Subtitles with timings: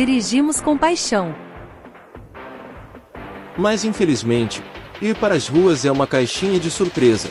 [0.00, 1.34] dirigimos com paixão.
[3.58, 4.62] Mas infelizmente,
[5.02, 7.28] ir para as ruas é uma caixinha de surpresa.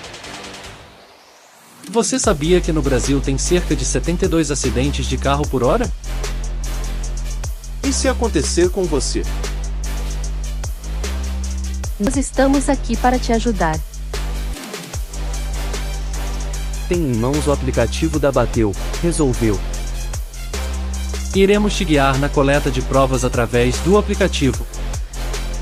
[1.89, 5.91] Você sabia que no Brasil tem cerca de 72 acidentes de carro por hora?
[7.83, 9.23] E se acontecer com você?
[11.99, 13.79] Nós estamos aqui para te ajudar.
[16.87, 19.59] Tem em mãos o aplicativo da Bateu, resolveu.
[21.35, 24.65] Iremos te guiar na coleta de provas através do aplicativo.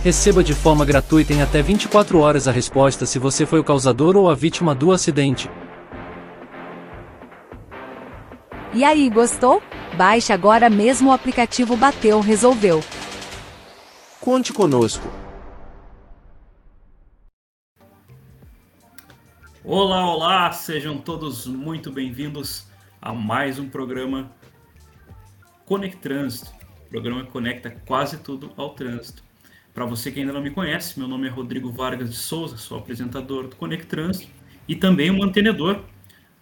[0.02, 4.16] Receba de forma gratuita em até 24 horas a resposta se você foi o causador
[4.16, 5.50] ou a vítima do acidente.
[8.74, 9.62] E aí, gostou?
[9.98, 12.82] Baixe agora mesmo o aplicativo Bateu Resolveu.
[14.22, 15.06] Conte conosco.
[19.66, 22.68] Olá, olá, sejam todos muito bem-vindos
[23.02, 24.32] a mais um programa
[25.68, 26.50] Conect Trânsito.
[26.86, 29.22] O programa que conecta quase tudo ao trânsito.
[29.74, 32.80] Para você que ainda não me conhece, meu nome é Rodrigo Vargas de Souza, sou
[32.80, 34.32] apresentador do Conect Trânsito
[34.66, 35.84] e também um mantenedor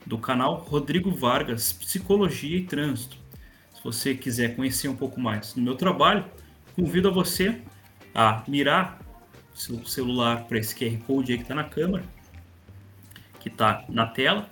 [0.06, 3.18] do canal Rodrigo Vargas Psicologia e Trânsito.
[3.74, 6.24] Se você quiser conhecer um pouco mais do meu trabalho,
[6.76, 7.60] convido a você
[8.14, 9.02] a mirar
[9.56, 12.04] seu celular para esse QR Code aí que está na câmera
[13.40, 14.50] que está na tela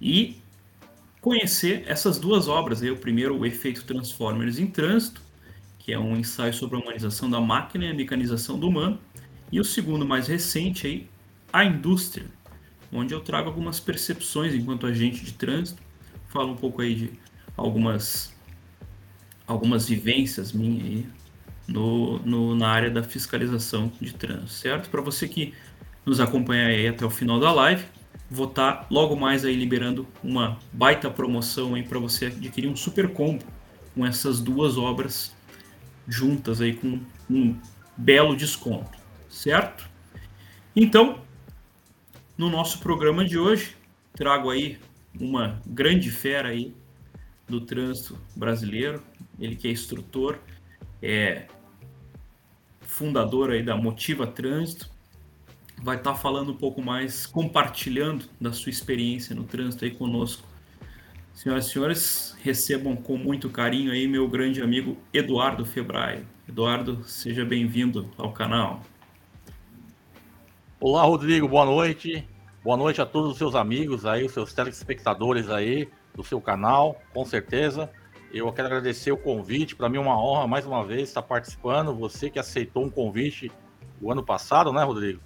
[0.00, 0.40] e
[1.26, 2.80] conhecer essas duas obras.
[2.80, 5.20] Aí, o primeiro, o Efeito Transformers em Trânsito,
[5.76, 9.00] que é um ensaio sobre a humanização da máquina e a mecanização do humano.
[9.50, 11.08] E o segundo, mais recente, aí,
[11.52, 12.26] A Indústria,
[12.92, 15.82] onde eu trago algumas percepções enquanto agente de trânsito,
[16.28, 17.10] falo um pouco aí de
[17.56, 18.32] algumas,
[19.48, 21.06] algumas vivências minhas aí
[21.66, 24.90] no, no, na área da fiscalização de trânsito, certo?
[24.90, 25.52] Para você que
[26.04, 27.84] nos acompanha aí até o final da live,
[28.30, 32.76] vou estar tá logo mais aí liberando uma baita promoção aí para você adquirir um
[32.76, 33.44] super combo
[33.94, 35.34] com essas duas obras
[36.06, 37.00] juntas aí com
[37.30, 37.56] um
[37.96, 38.98] belo desconto,
[39.28, 39.88] certo?
[40.74, 41.22] Então,
[42.36, 43.76] no nosso programa de hoje,
[44.14, 44.78] trago aí
[45.18, 46.74] uma grande fera aí
[47.48, 49.02] do trânsito brasileiro,
[49.38, 50.38] ele que é instrutor,
[51.02, 51.46] é
[52.82, 54.90] fundador aí da Motiva Trânsito,
[55.86, 60.42] vai estar tá falando um pouco mais, compartilhando da sua experiência no trânsito aí conosco.
[61.32, 66.26] Senhoras e senhores, recebam com muito carinho aí meu grande amigo Eduardo Febraio.
[66.48, 68.82] Eduardo, seja bem-vindo ao canal.
[70.80, 72.28] Olá, Rodrigo, boa noite.
[72.64, 77.00] Boa noite a todos os seus amigos aí, os seus telespectadores aí do seu canal,
[77.14, 77.88] com certeza.
[78.32, 81.94] Eu quero agradecer o convite, para mim é uma honra mais uma vez estar participando.
[81.94, 83.52] Você que aceitou um convite
[84.02, 85.20] o ano passado, né, Rodrigo?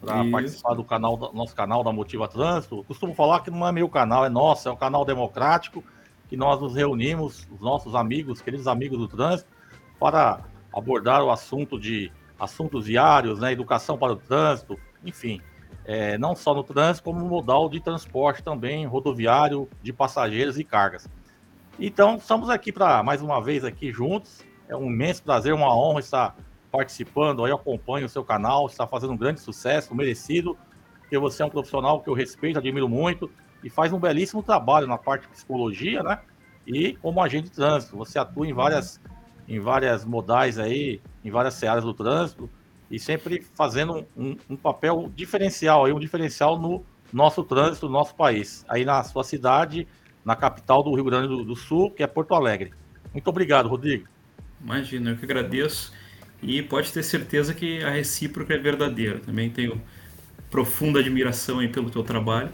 [0.00, 2.82] Para participar do canal, do nosso canal da Motiva Trânsito.
[2.84, 5.84] Costumo falar que não é meu canal, é nosso, é um canal democrático,
[6.28, 9.50] que nós nos reunimos, os nossos amigos, queridos amigos do trânsito,
[9.98, 10.40] para
[10.72, 15.42] abordar o assunto de assuntos diários, né, educação para o trânsito, enfim,
[15.84, 20.64] é, não só no trânsito, como no modal de transporte também, rodoviário, de passageiros e
[20.64, 21.08] cargas.
[21.78, 24.44] Então, estamos aqui para mais uma vez aqui juntos.
[24.68, 26.36] É um imenso prazer, uma honra estar
[26.70, 30.56] participando, aí acompanho o seu canal, está fazendo um grande sucesso, merecido,
[31.00, 33.30] porque você é um profissional que eu respeito, admiro muito
[33.62, 36.20] e faz um belíssimo trabalho na parte de psicologia, né?
[36.66, 39.00] E como agente de trânsito, você atua em várias
[39.48, 42.48] em várias modais aí, em várias searas do trânsito
[42.88, 48.14] e sempre fazendo um, um papel diferencial aí, um diferencial no nosso trânsito, no nosso
[48.14, 49.88] país, aí na sua cidade,
[50.24, 52.72] na capital do Rio Grande do, Sul, que é Porto Alegre.
[53.12, 54.06] Muito obrigado, Rodrigo.
[54.60, 55.92] Imagina, eu que agradeço.
[56.42, 59.18] E pode ter certeza que a recíproca é verdadeira.
[59.18, 59.80] Também tenho
[60.50, 62.52] profunda admiração aí pelo teu trabalho.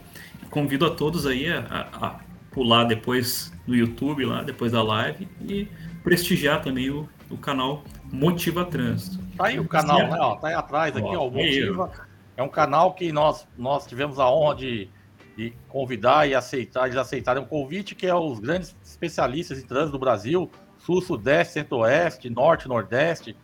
[0.49, 2.19] Convido a todos aí a, a, a
[2.51, 5.67] pular depois no YouTube lá, depois da live e
[6.03, 9.23] prestigiar também o, o canal Motiva Trânsito.
[9.37, 10.17] Tá aí o canal, né?
[10.19, 11.91] Ó, tá aí atrás aqui, ó, o Motiva.
[12.35, 14.89] É um canal que nós, nós tivemos a honra de,
[15.35, 19.93] de convidar e aceitar, eles aceitarem um convite que é os grandes especialistas em trânsito
[19.93, 23.35] do Brasil, Sul, Sudeste, Centro-Oeste, Norte, Nordeste,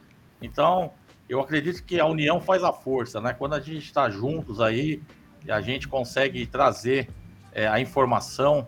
[0.44, 0.92] então,
[1.28, 3.34] eu acredito que a união faz a força, né?
[3.34, 5.02] Quando a gente está juntos aí,
[5.48, 7.10] a gente consegue trazer
[7.54, 8.68] é, a informação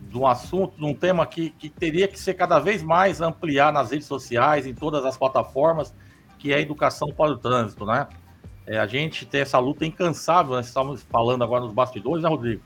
[0.00, 3.72] de um assunto, de um tema que, que teria que ser cada vez mais ampliar
[3.72, 5.94] nas redes sociais, em todas as plataformas,
[6.38, 8.08] que é a educação para o trânsito, né?
[8.66, 12.62] É, a gente tem essa luta incansável, nós estamos falando agora nos bastidores, né, Rodrigo?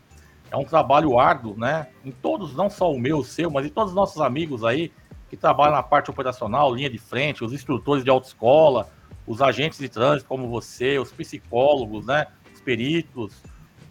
[0.51, 1.89] É um trabalho árduo, né?
[2.05, 4.93] Em todos, não só o meu, o seu, mas em todos os nossos amigos aí,
[5.37, 8.89] que na parte operacional, linha de frente, os instrutores de autoescola,
[9.27, 13.35] os agentes de trânsito como você, os psicólogos, né, os peritos,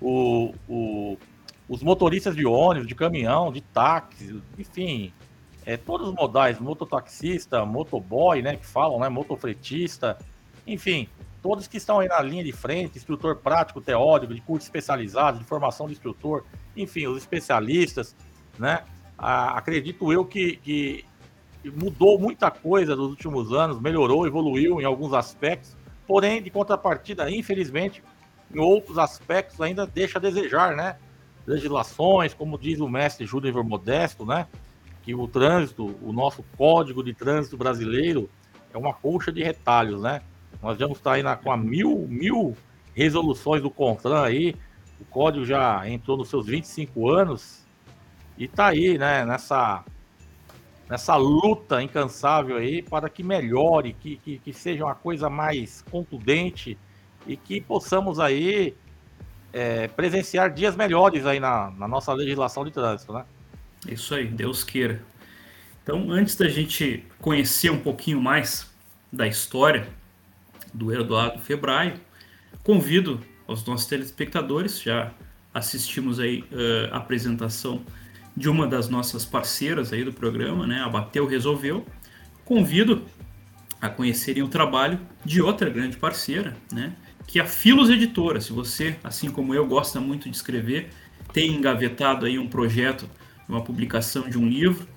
[0.02, 1.18] o, o,
[1.68, 5.14] os motoristas de ônibus, de caminhão, de táxi, enfim,
[5.66, 10.18] é, todos os modais, mototaxista, motoboy, né, que falam, né, motofretista,
[10.66, 11.10] enfim,
[11.42, 15.46] todos que estão aí na linha de frente, instrutor prático, teórico, de curso especializado, de
[15.46, 16.46] formação de instrutor,
[16.76, 18.16] enfim, os especialistas,
[18.58, 18.84] né,
[19.18, 21.06] ah, acredito eu que, que
[21.72, 25.76] mudou muita coisa nos últimos anos, melhorou, evoluiu em alguns aspectos,
[26.08, 28.04] porém, de contrapartida, infelizmente,
[28.54, 30.98] em outros aspectos ainda deixa a desejar, né?
[31.46, 34.48] Legislações, como diz o mestre Júlio Modesto, né?
[35.04, 38.30] Que o trânsito, o nosso código de trânsito brasileiro
[38.74, 40.22] é uma colcha de retalhos, né?
[40.62, 42.56] Nós vamos estar aí na, com a mil, mil
[42.96, 44.56] resoluções do CONTRAN aí,
[45.00, 47.66] o código já entrou nos seus 25 anos
[48.38, 49.84] e tá aí, né, nessa,
[50.90, 56.78] nessa luta incansável aí para que melhore, que, que, que seja uma coisa mais contundente
[57.28, 58.76] e que possamos aí
[59.52, 63.26] é, presenciar dias melhores aí na, na nossa legislação de trânsito, né?
[63.88, 65.02] Isso aí, Deus queira.
[65.84, 68.70] Então, antes da gente conhecer um pouquinho mais
[69.12, 69.88] da história
[70.74, 72.00] do Eduardo Febraio,
[72.64, 75.12] convido aos nossos telespectadores, já
[75.54, 77.86] assistimos aí uh, a apresentação
[78.36, 81.86] de uma das nossas parceiras aí do programa, né, a Bateu Resolveu.
[82.44, 83.04] Convido
[83.82, 86.94] a conhecerem o trabalho de outra grande parceira, né,
[87.26, 88.42] que é a Filos Editora.
[88.42, 90.90] Se você, assim como eu, gosta muito de escrever,
[91.34, 93.10] tem engavetado aí um projeto,
[93.48, 94.88] uma publicação de um livro,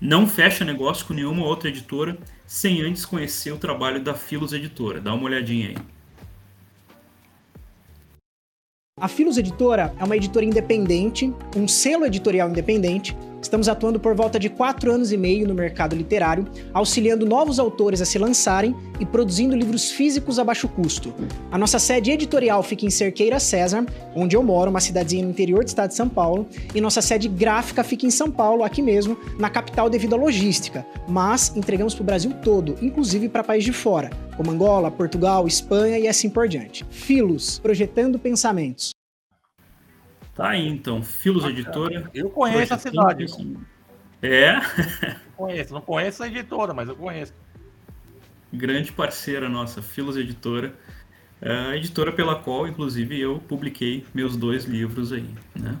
[0.00, 2.16] não fecha negócio com nenhuma outra editora
[2.46, 5.00] sem antes conhecer o trabalho da Filos Editora.
[5.00, 5.76] Dá uma olhadinha aí.
[9.00, 13.16] A Filos Editora é uma editora independente, um selo editorial independente.
[13.42, 18.00] Estamos atuando por volta de quatro anos e meio no mercado literário, auxiliando novos autores
[18.02, 21.12] a se lançarem e produzindo livros físicos a baixo custo.
[21.50, 25.64] A nossa sede editorial fica em Cerqueira César, onde eu moro, uma cidadezinha no interior
[25.64, 29.16] do estado de São Paulo, e nossa sede gráfica fica em São Paulo, aqui mesmo,
[29.38, 33.72] na capital devido à logística, mas entregamos para o Brasil todo, inclusive para países de
[33.72, 36.84] fora, como Angola, Portugal, Espanha e assim por diante.
[36.90, 38.99] Filos, projetando pensamentos.
[40.40, 42.10] Tá aí então, Filos Editora.
[42.14, 43.26] Eu conheço a cidade.
[44.22, 44.54] É?
[45.36, 47.34] conheço, não conheço a editora, mas eu conheço.
[48.50, 50.74] Grande parceira nossa, Filos Editora.
[51.42, 55.28] É a editora pela qual, inclusive, eu publiquei meus dois livros aí.
[55.54, 55.76] Né?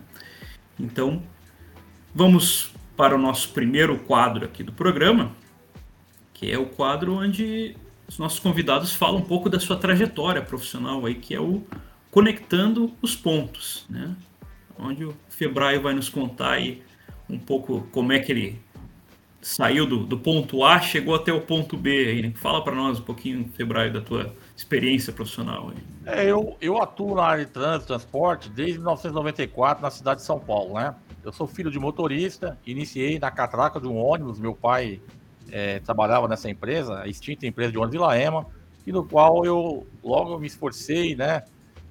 [0.78, 1.22] Então,
[2.14, 5.32] vamos para o nosso primeiro quadro aqui do programa,
[6.34, 7.74] que é o quadro onde
[8.06, 11.62] os nossos convidados falam um pouco da sua trajetória profissional aí, que é o
[12.10, 14.14] Conectando os Pontos, né?
[14.80, 16.82] Onde o Febraio vai nos contar aí
[17.28, 18.60] um pouco como é que ele
[19.40, 21.90] saiu do, do ponto A, chegou até o ponto B.
[21.90, 22.32] Aí, né?
[22.36, 25.72] Fala para nós um pouquinho, Febraio, da tua experiência profissional.
[26.04, 30.38] É, eu, eu atuo na área de trânsito transporte desde 1994 na cidade de São
[30.38, 30.94] Paulo, né?
[31.22, 35.00] Eu sou filho de motorista, iniciei na catraca de um ônibus, meu pai
[35.50, 38.46] é, trabalhava nessa empresa, a extinta empresa de ônibus de Laema,
[38.86, 41.44] e no qual eu logo me esforcei, né?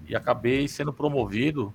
[0.07, 1.73] E acabei sendo promovido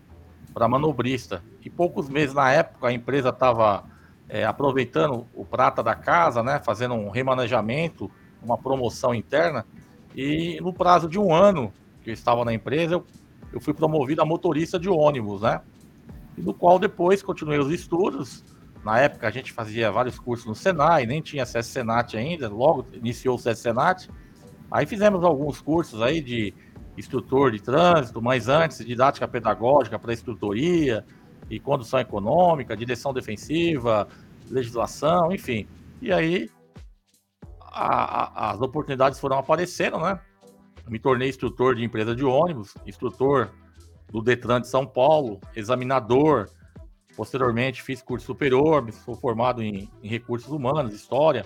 [0.55, 1.43] para manobrista.
[1.63, 3.85] E poucos meses na época a empresa estava
[4.29, 9.67] é, aproveitando o prata da casa, né, fazendo um remanejamento, uma promoção interna.
[10.15, 13.05] E no prazo de um ano que eu estava na empresa, eu,
[13.53, 15.61] eu fui promovido a motorista de ônibus, né?
[16.37, 18.45] E qual depois continuei os estudos.
[18.85, 22.87] Na época a gente fazia vários cursos no Senai, nem tinha acesso Senat ainda, logo
[22.93, 24.11] iniciou o Senat.
[24.71, 26.53] Aí fizemos alguns cursos aí de
[26.97, 31.05] instrutor de trânsito, mas antes didática pedagógica para instrutoria
[31.51, 34.09] e condução econômica, direção defensiva,
[34.49, 35.67] legislação, enfim.
[36.01, 36.51] E aí
[37.61, 40.19] a, a, as oportunidades foram aparecendo, né?
[40.89, 43.51] Me tornei instrutor de empresa de ônibus, instrutor
[44.11, 46.49] do Detran de São Paulo, examinador.
[47.17, 51.45] Posteriormente fiz curso superior, sou formado em, em recursos humanos, história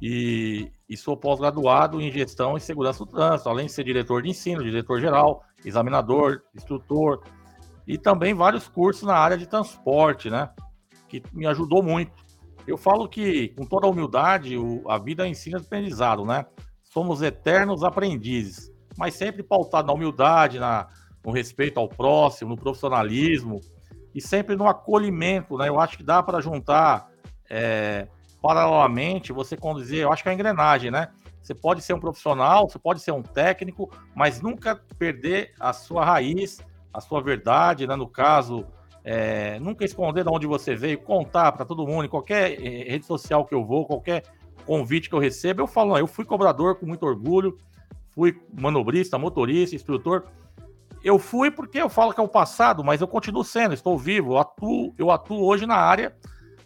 [0.00, 4.30] e, e sou pós-graduado em gestão e segurança do trânsito, além de ser diretor de
[4.30, 7.22] ensino, diretor geral, examinador, instrutor
[7.86, 10.50] e também vários cursos na área de transporte, né?
[11.08, 12.12] Que me ajudou muito.
[12.66, 16.46] Eu falo que, com toda a humildade, o, a vida ensina aprendizado, né?
[16.82, 20.88] Somos eternos aprendizes, mas sempre pautado na humildade, na,
[21.24, 23.60] no respeito ao próximo, no profissionalismo
[24.14, 25.68] e sempre no acolhimento, né?
[25.68, 27.08] Eu acho que dá para juntar
[27.48, 28.08] é,
[28.46, 31.08] paralelamente você conduzir, eu acho que é a engrenagem, né?
[31.42, 36.04] Você pode ser um profissional, você pode ser um técnico, mas nunca perder a sua
[36.04, 36.60] raiz,
[36.94, 37.96] a sua verdade, né?
[37.96, 38.64] No caso,
[39.02, 43.04] é, nunca esconder de onde você veio, contar para todo mundo, em qualquer eh, rede
[43.04, 44.22] social que eu vou, qualquer
[44.64, 47.58] convite que eu recebo, eu falo, eu fui cobrador com muito orgulho,
[48.14, 50.22] fui manobrista, motorista, instrutor.
[51.02, 54.34] Eu fui porque eu falo que é o passado, mas eu continuo sendo, estou vivo,
[54.34, 56.14] eu atuo, eu atuo hoje na área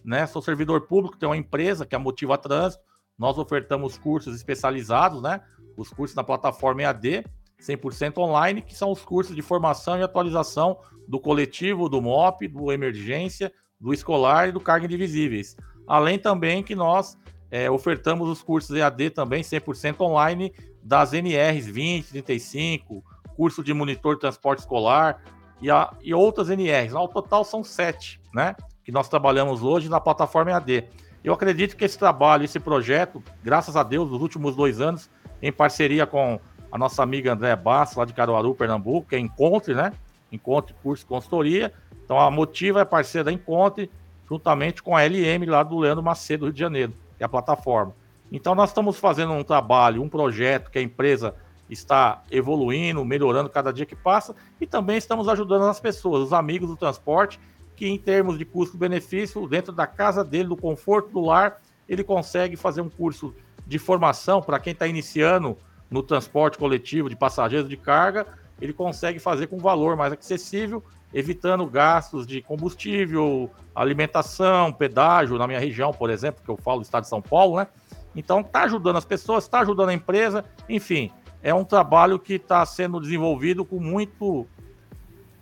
[0.04, 0.26] né?
[0.26, 2.82] Sou servidor público, tenho uma empresa que é a Motiva Trânsito.
[3.18, 5.40] Nós ofertamos cursos especializados, né?
[5.76, 7.24] Os cursos na plataforma EAD,
[7.60, 12.72] 100% online, que são os cursos de formação e atualização do coletivo, do MOP, do
[12.72, 15.56] emergência, do escolar e do carga indivisíveis.
[15.86, 17.16] Além também que nós
[17.50, 20.52] é, ofertamos os cursos EAD também 100% online
[20.82, 23.04] das NRs 20, 35,
[23.36, 25.22] curso de monitor de transporte escolar
[25.60, 26.94] e, a, e outras NRs.
[26.94, 28.54] Ao total são sete, né?
[28.90, 30.82] Que nós trabalhamos hoje na plataforma EAD.
[31.22, 35.08] Eu acredito que esse trabalho, esse projeto, graças a Deus, nos últimos dois anos,
[35.40, 36.40] em parceria com
[36.72, 39.92] a nossa amiga André Basso, lá de Caruaru, Pernambuco, que é Encontre, né?
[40.32, 41.72] Encontre Curso Consultoria.
[42.04, 43.88] Então a Motiva é parceira da Encontre,
[44.28, 47.94] juntamente com a LM lá do Leandro Macedo, Rio de Janeiro, que é a plataforma.
[48.32, 51.36] Então nós estamos fazendo um trabalho, um projeto que a empresa
[51.70, 56.68] está evoluindo, melhorando cada dia que passa, e também estamos ajudando as pessoas, os amigos
[56.68, 57.38] do transporte,
[57.80, 62.54] que em termos de custo-benefício, dentro da casa dele, do conforto do lar, ele consegue
[62.54, 63.34] fazer um curso
[63.66, 65.56] de formação para quem está iniciando
[65.90, 68.26] no transporte coletivo de passageiros de carga,
[68.60, 70.84] ele consegue fazer com valor mais acessível,
[71.14, 76.84] evitando gastos de combustível, alimentação, pedágio, na minha região, por exemplo, que eu falo do
[76.84, 77.66] estado de São Paulo, né?
[78.14, 81.10] Então, está ajudando as pessoas, está ajudando a empresa, enfim,
[81.42, 84.46] é um trabalho que está sendo desenvolvido com muito.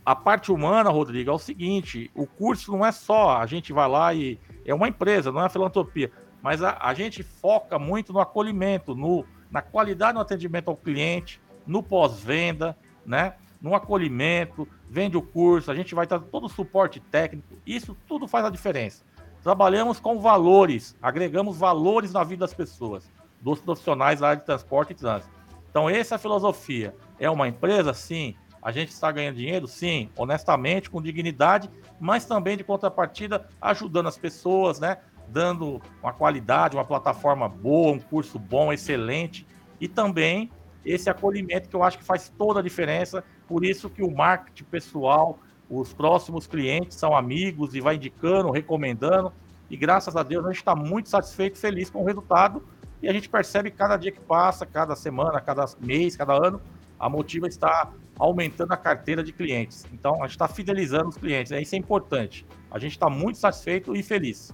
[0.08, 3.86] A parte humana, Rodrigo, é o seguinte: o curso não é só a gente vai
[3.86, 4.40] lá e.
[4.64, 6.10] É uma empresa, não é filantropia,
[6.40, 11.42] mas a, a gente foca muito no acolhimento, no, na qualidade do atendimento ao cliente,
[11.66, 12.74] no pós-venda,
[13.04, 13.34] né?
[13.60, 18.26] no acolhimento, vende o curso, a gente vai dar todo o suporte técnico, isso tudo
[18.26, 19.04] faz a diferença.
[19.42, 23.12] Trabalhamos com valores, agregamos valores na vida das pessoas,
[23.42, 25.38] dos profissionais da área de transporte e trânsito.
[25.70, 26.94] Então, essa é a filosofia.
[27.18, 27.92] É uma empresa?
[27.92, 28.34] Sim.
[28.62, 29.66] A gente está ganhando dinheiro?
[29.66, 30.10] Sim.
[30.16, 34.98] Honestamente, com dignidade, mas também de contrapartida, ajudando as pessoas, né?
[35.28, 39.46] Dando uma qualidade, uma plataforma boa, um curso bom, excelente.
[39.80, 40.50] E também
[40.84, 43.22] esse acolhimento que eu acho que faz toda a diferença.
[43.46, 45.38] Por isso que o marketing pessoal,
[45.68, 49.32] os próximos clientes são amigos e vai indicando, recomendando.
[49.70, 52.62] E graças a Deus a gente está muito satisfeito e feliz com o resultado
[53.02, 56.60] e a gente percebe cada dia que passa, cada semana, cada mês, cada ano,
[56.98, 59.86] a Motiva está aumentando a carteira de clientes.
[59.92, 61.52] Então, a gente está fidelizando os clientes.
[61.52, 61.62] Né?
[61.62, 62.44] Isso é importante.
[62.70, 64.52] A gente está muito satisfeito e feliz.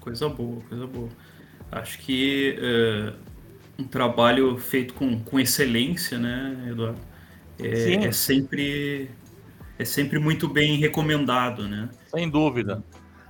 [0.00, 1.08] Coisa boa, coisa boa.
[1.70, 3.16] Acho que uh,
[3.78, 7.00] um trabalho feito com, com excelência, né, Eduardo?
[7.58, 9.10] É, é, sempre
[9.78, 11.88] é sempre muito bem recomendado, né?
[12.08, 12.82] Sem dúvida.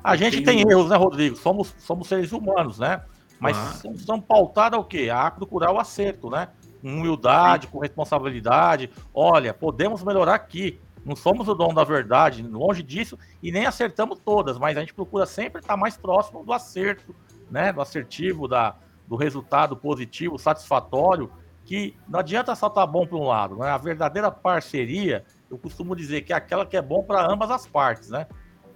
[0.03, 1.37] A gente tem, tem erros, né, Rodrigo?
[1.37, 3.03] Somos, somos seres humanos, né?
[3.39, 3.73] Mas ah.
[3.75, 5.09] são, são pautadas o quê?
[5.13, 6.49] A procurar o acerto, né?
[6.83, 8.91] Humildade, com responsabilidade.
[9.15, 10.81] Olha, podemos melhorar aqui.
[11.05, 14.95] Não somos o dono da verdade, longe disso, e nem acertamos todas, mas a gente
[14.95, 17.15] procura sempre estar mais próximo do acerto,
[17.51, 17.73] né?
[17.73, 21.31] Do assertivo, da, do resultado positivo, satisfatório,
[21.65, 23.69] que não adianta só estar bom para um lado, né?
[23.69, 27.67] A verdadeira parceria, eu costumo dizer que é aquela que é bom para ambas as
[27.67, 28.27] partes, né?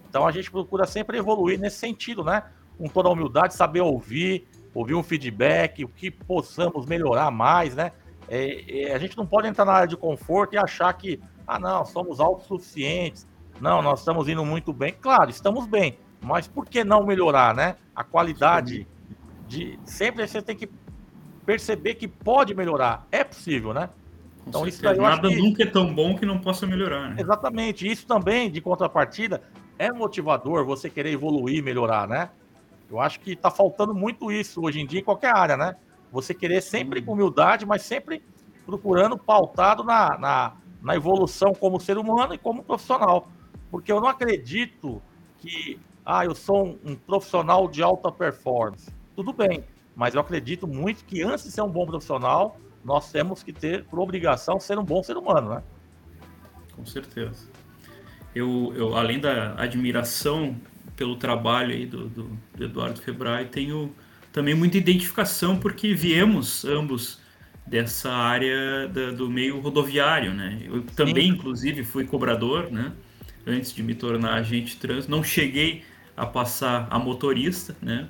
[0.08, 2.42] Então a gente procura sempre evoluir nesse sentido, né?
[2.76, 7.92] Com toda a humildade, saber ouvir, ouvir um feedback, o que possamos melhorar mais, né?
[8.28, 11.58] É, é, a gente não pode entrar na área de conforto e achar que, ah,
[11.58, 13.26] não, somos autossuficientes,
[13.58, 14.94] não, nós estamos indo muito bem.
[15.00, 17.76] Claro, estamos bem, mas por que não melhorar, né?
[17.94, 18.86] A qualidade
[19.48, 19.78] de.
[19.86, 20.68] Sempre você tem que
[21.46, 23.88] perceber que pode melhorar, é possível, né?
[24.46, 25.36] então, isso daí Nada que...
[25.36, 27.16] nunca é tão bom que não possa melhorar, né?
[27.18, 29.42] Exatamente, isso também, de contrapartida,
[29.78, 32.30] é motivador você querer evoluir, melhorar, né?
[32.90, 35.76] Eu acho que está faltando muito isso hoje em dia em qualquer área, né?
[36.12, 38.22] Você querer sempre com humildade, mas sempre
[38.64, 43.28] procurando pautado na, na, na evolução como ser humano e como profissional.
[43.70, 45.02] Porque eu não acredito
[45.38, 48.90] que, ah, eu sou um, um profissional de alta performance.
[49.14, 49.64] Tudo bem,
[49.94, 53.84] mas eu acredito muito que antes de ser um bom profissional, nós temos que ter,
[53.84, 55.62] por obrigação, ser um bom ser humano, né?
[56.76, 57.48] Com certeza.
[58.34, 60.54] Eu, eu além da admiração
[60.96, 63.94] pelo trabalho aí do, do, do Eduardo Febrai, tenho
[64.32, 67.20] também muita identificação porque viemos ambos
[67.66, 70.60] dessa área da, do meio rodoviário, né?
[70.64, 71.36] Eu também, Sim.
[71.36, 72.92] inclusive, fui cobrador, né?
[73.46, 75.84] Antes de me tornar agente trânsito, não cheguei
[76.16, 78.08] a passar a motorista, né?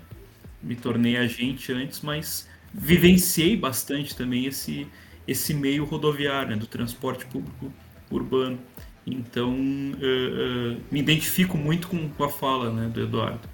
[0.63, 4.87] Me tornei agente antes, mas vivenciei bastante também esse
[5.27, 6.57] esse meio rodoviário, né?
[6.57, 7.73] do transporte público
[8.11, 8.59] urbano.
[9.07, 13.49] Então, uh, uh, me identifico muito com, com a fala né, do Eduardo.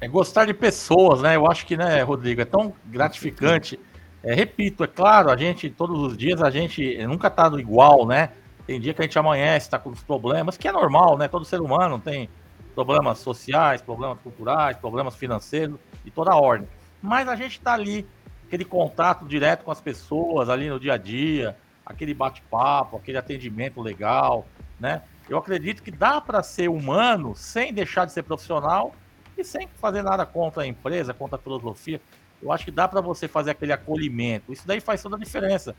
[0.00, 1.36] É gostar de pessoas, né?
[1.36, 3.78] Eu acho que, né, Rodrigo, é tão gratificante.
[4.22, 8.30] É, repito, é claro, a gente, todos os dias, a gente nunca tá igual, né?
[8.66, 11.28] Tem dia que a gente amanhece, tá com os problemas, que é normal, né?
[11.28, 12.28] Todo ser humano tem
[12.74, 16.68] problemas sociais, problemas culturais, problemas financeiros e toda a ordem.
[17.02, 18.06] Mas a gente está ali,
[18.46, 23.80] aquele contato direto com as pessoas ali no dia a dia, aquele bate-papo, aquele atendimento
[23.80, 24.46] legal,
[24.78, 25.02] né?
[25.28, 28.94] Eu acredito que dá para ser humano sem deixar de ser profissional
[29.36, 32.00] e sem fazer nada contra a empresa, contra a filosofia.
[32.42, 34.52] Eu acho que dá para você fazer aquele acolhimento.
[34.52, 35.76] Isso daí faz toda a diferença.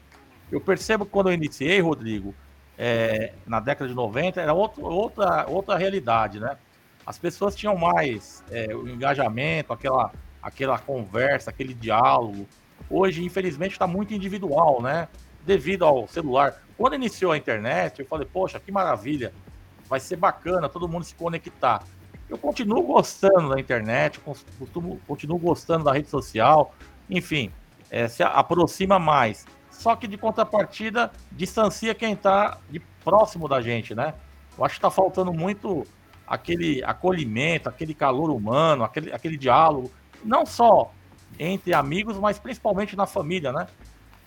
[0.51, 2.33] Eu percebo que quando eu iniciei, Rodrigo,
[2.77, 6.57] é, na década de 90, era outro, outra, outra realidade, né?
[7.05, 12.47] As pessoas tinham mais é, o engajamento, aquela, aquela conversa, aquele diálogo.
[12.89, 15.07] Hoje, infelizmente, está muito individual, né?
[15.45, 16.61] Devido ao celular.
[16.79, 19.33] Quando iniciou a internet, eu falei, poxa, que maravilha,
[19.89, 21.83] vai ser bacana todo mundo se conectar.
[22.29, 26.73] Eu continuo gostando da internet, costumo, continuo gostando da rede social,
[27.09, 27.51] enfim,
[27.91, 29.45] é, se aproxima mais.
[29.69, 32.57] Só que de contrapartida, distancia quem está
[33.03, 34.13] próximo da gente, né?
[34.57, 35.85] Eu acho que está faltando muito
[36.25, 39.91] aquele acolhimento, aquele calor humano, aquele, aquele diálogo,
[40.23, 40.93] não só
[41.37, 43.67] entre amigos, mas principalmente na família, né?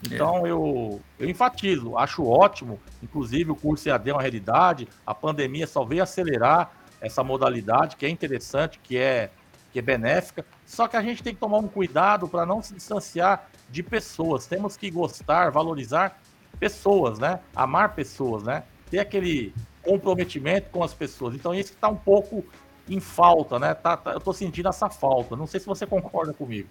[0.04, 0.50] Então é.
[0.50, 5.84] eu, eu enfatizo, acho ótimo, inclusive o curso EAD é uma realidade, a pandemia só
[5.84, 9.30] veio acelerar essa modalidade, que é interessante, que é,
[9.72, 12.74] que é benéfica, só que a gente tem que tomar um cuidado para não se
[12.74, 16.20] distanciar de pessoas, temos que gostar, valorizar
[16.58, 17.40] pessoas, né?
[17.54, 18.62] Amar pessoas, né?
[18.90, 21.34] Ter aquele comprometimento com as pessoas.
[21.34, 22.44] Então isso está um pouco
[22.88, 23.74] em falta, né?
[23.74, 25.34] Tá, tá, eu estou sentindo essa falta.
[25.34, 26.68] Não sei se você concorda comigo.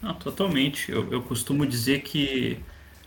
[0.00, 0.90] Não, totalmente.
[0.90, 2.58] Eu, eu costumo dizer que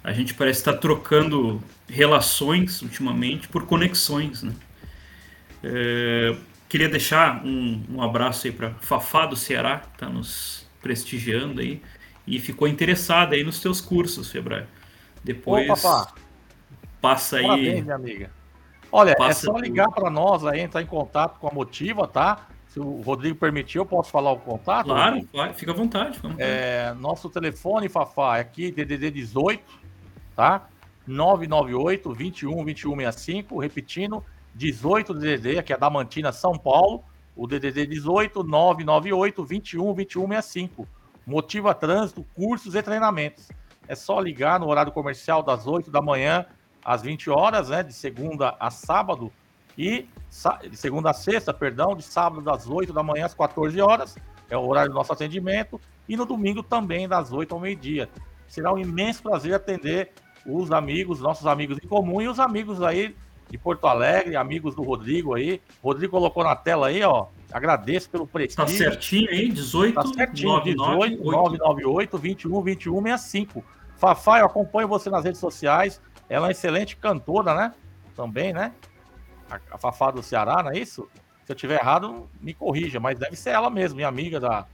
[0.04, 4.54] a gente parece estar trocando relações ultimamente por conexões, né?
[5.64, 6.36] É,
[6.70, 11.82] queria deixar um, um abraço aí para Fafá do Ceará, que está nos prestigiando aí
[12.28, 14.68] e ficou interessada aí nos teus cursos, Febraio.
[15.24, 15.68] Depois
[17.02, 17.48] passa aí.
[17.48, 18.32] Parabéns, minha amiga.
[18.92, 22.08] Olha, é passa é só ligar para nós aí, entrar em contato com a Motiva,
[22.08, 22.48] tá?
[22.76, 24.88] Se o Rodrigo permitir, eu posso falar o contato?
[24.88, 26.16] Claro, vai, fica à vontade.
[26.16, 26.50] Fica à vontade.
[26.52, 29.64] É, nosso telefone, Fafá, é aqui, DDD 18,
[30.36, 30.68] tá?
[31.08, 34.22] 998 21 2165, repetindo,
[34.54, 37.02] 18 DDD, aqui é da Mantina, São Paulo,
[37.34, 40.86] o DDD 18 998 21 2165.
[41.26, 43.48] Motiva Trânsito, cursos e treinamentos.
[43.88, 46.46] É só ligar no horário comercial das 8 da manhã
[46.84, 49.32] às 20 horas, né, de segunda a sábado,
[49.78, 50.08] e
[50.70, 54.16] de segunda a sexta, perdão, de sábado das 8 da manhã às 14 horas,
[54.50, 58.10] é o horário do nosso atendimento, e no domingo também das 8 ao meio-dia.
[58.48, 60.12] Será um imenso prazer atender
[60.46, 63.16] os amigos, nossos amigos em comum e os amigos aí
[63.50, 65.62] de Porto Alegre, amigos do Rodrigo aí.
[65.84, 67.28] Rodrigo colocou na tela aí, ó.
[67.52, 68.66] Agradeço pelo prestígio.
[68.66, 73.64] Tá certinho aí, 18 Tá certinho, 99, 18 998 21 21 65.
[73.98, 76.02] Fafá, eu acompanho você nas redes sociais.
[76.28, 77.74] Ela é uma excelente cantora, né?
[78.16, 78.74] Também, né?
[79.50, 81.08] A, Fafá do Ceará, não é isso?
[81.46, 84.66] Se eu tiver errado, me corrija, mas deve ser ela mesmo, minha amiga da,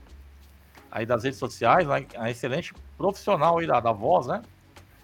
[0.90, 2.06] aí das redes sociais, né?
[2.16, 4.42] a excelente profissional aí da, da voz, né?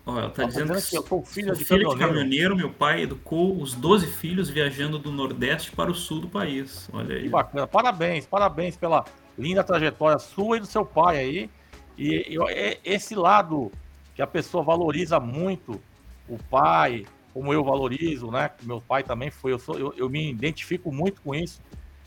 [0.08, 1.98] Olha, ela tá, tá dizendo que eu sou filha, de, filha caminhoneiro.
[1.98, 2.56] de caminhoneiro.
[2.56, 6.88] Meu pai educou os 12 filhos viajando do Nordeste para o sul do país.
[6.92, 7.24] Olha aí.
[7.24, 7.66] Que bacana.
[7.66, 9.04] Parabéns, parabéns pela
[9.36, 11.50] linda trajetória sua e do seu pai aí.
[11.98, 13.70] E, e esse lado
[14.14, 15.78] que a pessoa valoriza muito
[16.26, 18.50] o pai, como eu valorizo, né?
[18.62, 21.60] Meu pai também foi, eu, sou, eu, eu me identifico muito com isso.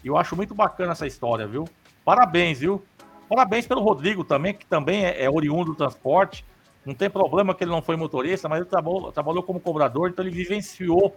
[0.04, 1.68] E eu acho muito bacana essa história, viu?
[2.04, 2.84] Parabéns, viu?
[3.30, 6.44] Parabéns pelo Rodrigo também, que também é, é oriundo do transporte.
[6.86, 10.26] Não tem problema que ele não foi motorista, mas ele trabalhou, trabalhou como cobrador, então
[10.26, 11.16] ele vivenciou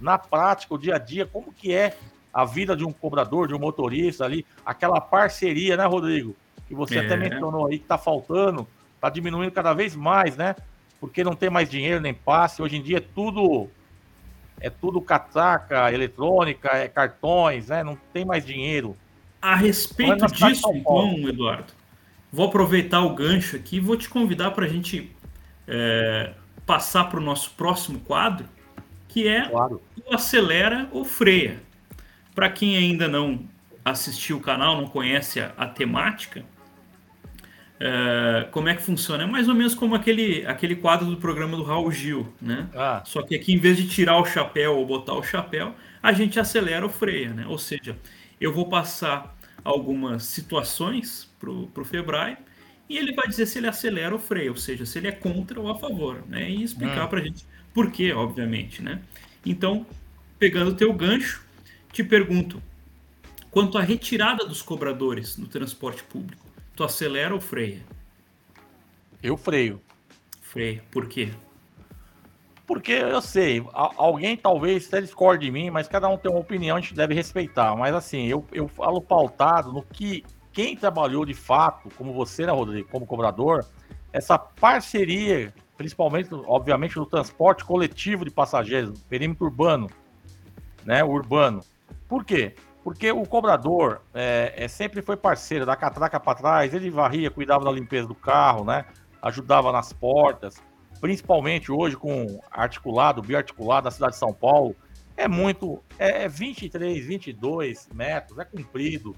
[0.00, 1.96] na prática, o dia a dia, como que é
[2.34, 6.36] a vida de um cobrador, de um motorista ali, aquela parceria, né, Rodrigo?
[6.66, 7.06] Que você é.
[7.06, 8.66] até mencionou aí que tá faltando,
[9.00, 10.56] tá diminuindo cada vez mais, né?
[11.00, 12.62] Porque não tem mais dinheiro nem passe.
[12.62, 13.68] Hoje em dia é tudo
[14.60, 17.84] é tudo catraca eletrônica, é cartões, né?
[17.84, 18.96] Não tem mais dinheiro.
[19.40, 21.72] A respeito disso, então, Eduardo,
[22.32, 25.14] vou aproveitar o gancho aqui e vou te convidar para a gente
[25.68, 26.32] é,
[26.64, 28.48] passar para o nosso próximo quadro,
[29.08, 29.80] que é claro.
[30.04, 31.60] o Acelera ou Freia.
[32.34, 33.46] Para quem ainda não
[33.84, 36.44] assistiu o canal, não conhece a, a temática,
[37.78, 39.24] é, como é que funciona?
[39.24, 42.68] É mais ou menos como aquele, aquele quadro do programa do Raul Gil, né?
[42.74, 43.02] Ah.
[43.04, 46.40] Só que aqui, em vez de tirar o chapéu ou botar o chapéu, a gente
[46.40, 47.46] acelera ou freia, né?
[47.46, 47.98] Ou seja,
[48.40, 52.36] eu vou passar algumas situações para o Febrae
[52.88, 55.60] e ele vai dizer se ele acelera ou freia, ou seja, se ele é contra
[55.60, 56.48] ou a favor, né?
[56.48, 57.08] E explicar hum.
[57.08, 59.02] para a gente por quê, obviamente, né?
[59.44, 59.86] Então,
[60.38, 61.44] pegando o teu gancho,
[61.92, 62.62] te pergunto,
[63.50, 66.45] quanto à retirada dos cobradores no transporte público,
[66.76, 67.82] Tu acelera ou freia?
[69.22, 69.80] Eu freio.
[70.42, 70.84] Freia.
[70.92, 71.32] Por quê?
[72.66, 76.76] Porque eu sei, alguém talvez até discorde de mim, mas cada um tem uma opinião,
[76.76, 77.74] a gente deve respeitar.
[77.76, 82.52] Mas assim, eu, eu falo pautado no que quem trabalhou de fato, como você, né,
[82.52, 83.64] Rodrigo, como cobrador,
[84.12, 89.88] essa parceria, principalmente, obviamente, no transporte coletivo de passageiros, perímetro urbano,
[90.84, 91.60] né, urbano.
[92.08, 92.54] Por quê?
[92.86, 97.64] Porque o cobrador é, é sempre foi parceiro, da catraca para trás, ele varria, cuidava
[97.64, 98.84] da limpeza do carro, né,
[99.20, 100.62] ajudava nas portas
[101.00, 104.74] principalmente hoje com articulado, bioarticulado na cidade de São Paulo,
[105.16, 109.16] é muito, é 23, é 22 metros, é comprido,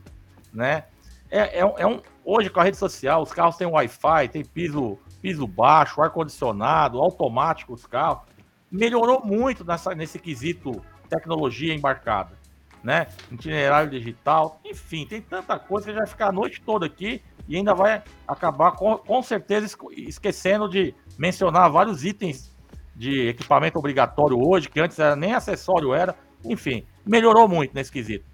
[0.53, 0.85] né?
[1.31, 4.99] É, é, é um, hoje com a rede social, os carros têm Wi-Fi, tem piso,
[5.21, 8.23] piso baixo, ar-condicionado, automático os carros.
[8.71, 12.39] Melhorou muito nessa, nesse quesito tecnologia embarcada,
[12.83, 13.07] né?
[13.31, 17.23] Itinerário digital, enfim, tem tanta coisa que a gente vai ficar a noite toda aqui
[17.49, 22.55] e ainda vai acabar com, com certeza esquecendo de mencionar vários itens
[22.95, 26.15] de equipamento obrigatório hoje, que antes era nem acessório era.
[26.45, 28.25] Enfim, melhorou muito nesse quesito.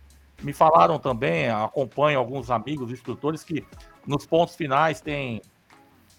[0.42, 3.64] Me falaram também, acompanho alguns amigos instrutores que
[4.06, 5.40] nos pontos finais tem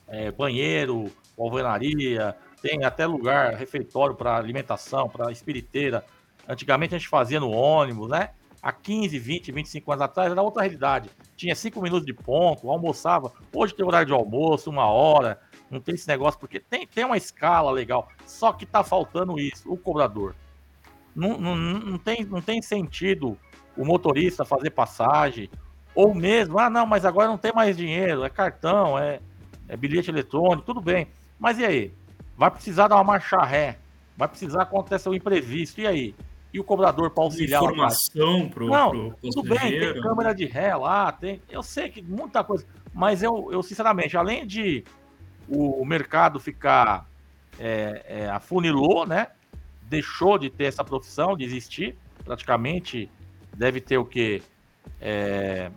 [0.07, 6.03] é, banheiro, alvenaria, tem até lugar, refeitório para alimentação, para espiriteira.
[6.47, 8.29] Antigamente a gente fazia no ônibus, né?
[8.61, 11.09] Há 15, 20, 25 anos atrás era outra realidade.
[11.37, 13.31] Tinha cinco minutos de ponto, almoçava.
[13.53, 17.17] Hoje tem horário de almoço, uma hora, não tem esse negócio, porque tem, tem uma
[17.17, 18.09] escala legal.
[18.25, 20.35] Só que tá faltando isso, o cobrador.
[21.15, 23.37] Não, não, não, tem, não tem sentido
[23.77, 25.49] o motorista fazer passagem,
[25.93, 29.19] ou mesmo, ah, não, mas agora não tem mais dinheiro, é cartão, é,
[29.67, 31.07] é bilhete eletrônico, tudo bem.
[31.39, 31.93] Mas e aí?
[32.37, 33.77] Vai precisar dar uma marcha ré,
[34.17, 36.15] vai precisar acontecer um imprevisto, e aí?
[36.55, 40.73] E o cobrador para auxiliar Informação para o Não, tudo bem, tem câmera de ré
[40.73, 41.41] lá, tem.
[41.49, 44.81] Eu sei que muita coisa, mas eu, eu sinceramente, além de
[45.49, 47.09] o, o mercado ficar
[47.59, 49.27] é, é, afunilou, né?
[49.81, 51.97] Deixou de ter essa profissão, de existir.
[52.23, 53.11] Praticamente
[53.53, 54.41] deve ter o quê?
[55.01, 55.69] É,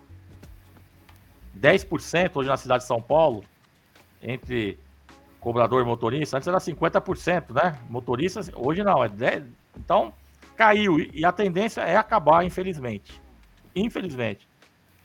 [1.59, 3.43] 10% hoje na cidade de São Paulo,
[4.23, 4.79] entre
[5.41, 6.37] cobrador e motorista.
[6.37, 7.77] Antes era 50%, né?
[7.91, 9.45] Motoristas, hoje não, é 10%.
[9.77, 10.12] Então,
[10.59, 10.99] caiu.
[10.99, 13.23] E a tendência é acabar, infelizmente.
[13.75, 14.49] Infelizmente.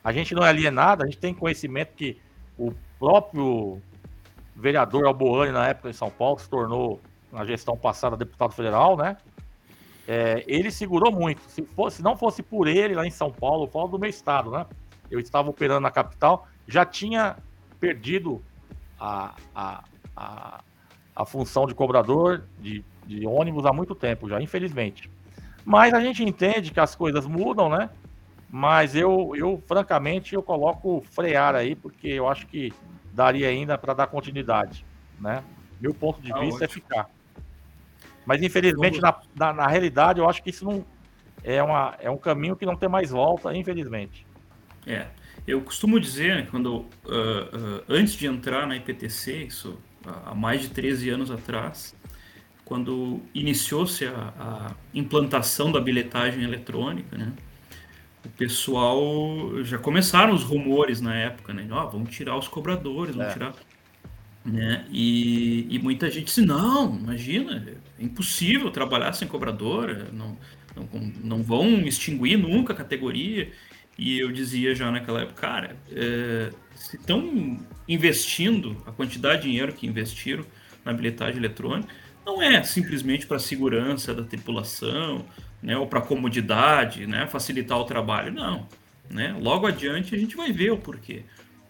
[0.03, 2.19] A gente não é alienado, a gente tem conhecimento que
[2.57, 3.79] o próprio
[4.55, 6.99] vereador Alboane, na época em São Paulo, se tornou,
[7.31, 9.15] na gestão passada, deputado federal, né?
[10.07, 11.41] É, ele segurou muito.
[11.47, 14.51] Se, fosse, se não fosse por ele lá em São Paulo, falo do meu estado,
[14.51, 14.65] né?
[15.09, 17.37] Eu estava operando na capital, já tinha
[17.79, 18.41] perdido
[18.99, 19.83] a, a,
[20.15, 20.63] a,
[21.15, 25.09] a função de cobrador de, de ônibus há muito tempo já, infelizmente.
[25.65, 27.89] Mas a gente entende que as coisas mudam, né?
[28.49, 32.71] Mas eu, eu francamente, eu coloco frear aí, porque eu acho que
[33.11, 34.85] daria ainda para dar continuidade,
[35.19, 35.43] né?
[35.79, 36.65] Meu ponto de ah, vista é ótimo.
[36.65, 37.09] é ficar.
[38.25, 40.85] Mas infelizmente, na, na, na, realidade, eu acho que isso não
[41.43, 44.25] é, uma, é um caminho que não tem mais volta, infelizmente.
[44.85, 45.07] É,
[45.45, 50.61] eu costumo dizer, né, quando uh, uh, antes de entrar na IPTC, isso há mais
[50.61, 51.95] de 13 anos atrás,
[52.73, 57.31] quando iniciou-se a, a implantação da bilhetagem eletrônica, né?
[58.25, 61.67] o pessoal já começaram os rumores na época, né?
[61.69, 63.33] Ah, vamos tirar os cobradores, vamos é.
[63.33, 63.53] tirar.
[64.43, 64.87] Né?
[64.91, 67.63] E, e, muita gente disse: não, imagina,
[67.99, 70.35] é impossível trabalhar sem cobradora, não,
[70.75, 73.51] não, não vão extinguir nunca a categoria.
[73.99, 77.55] E eu dizia já naquela época, cara, é, se estão
[77.87, 80.43] investindo a quantidade de dinheiro que investiram
[80.83, 81.87] na bilhetagem eletrônica,
[82.25, 85.25] não é simplesmente para a segurança da tripulação,
[85.61, 88.67] né, ou para comodidade, né, facilitar o trabalho, não.
[89.09, 89.35] Né?
[89.39, 91.23] Logo adiante a gente vai ver o porquê.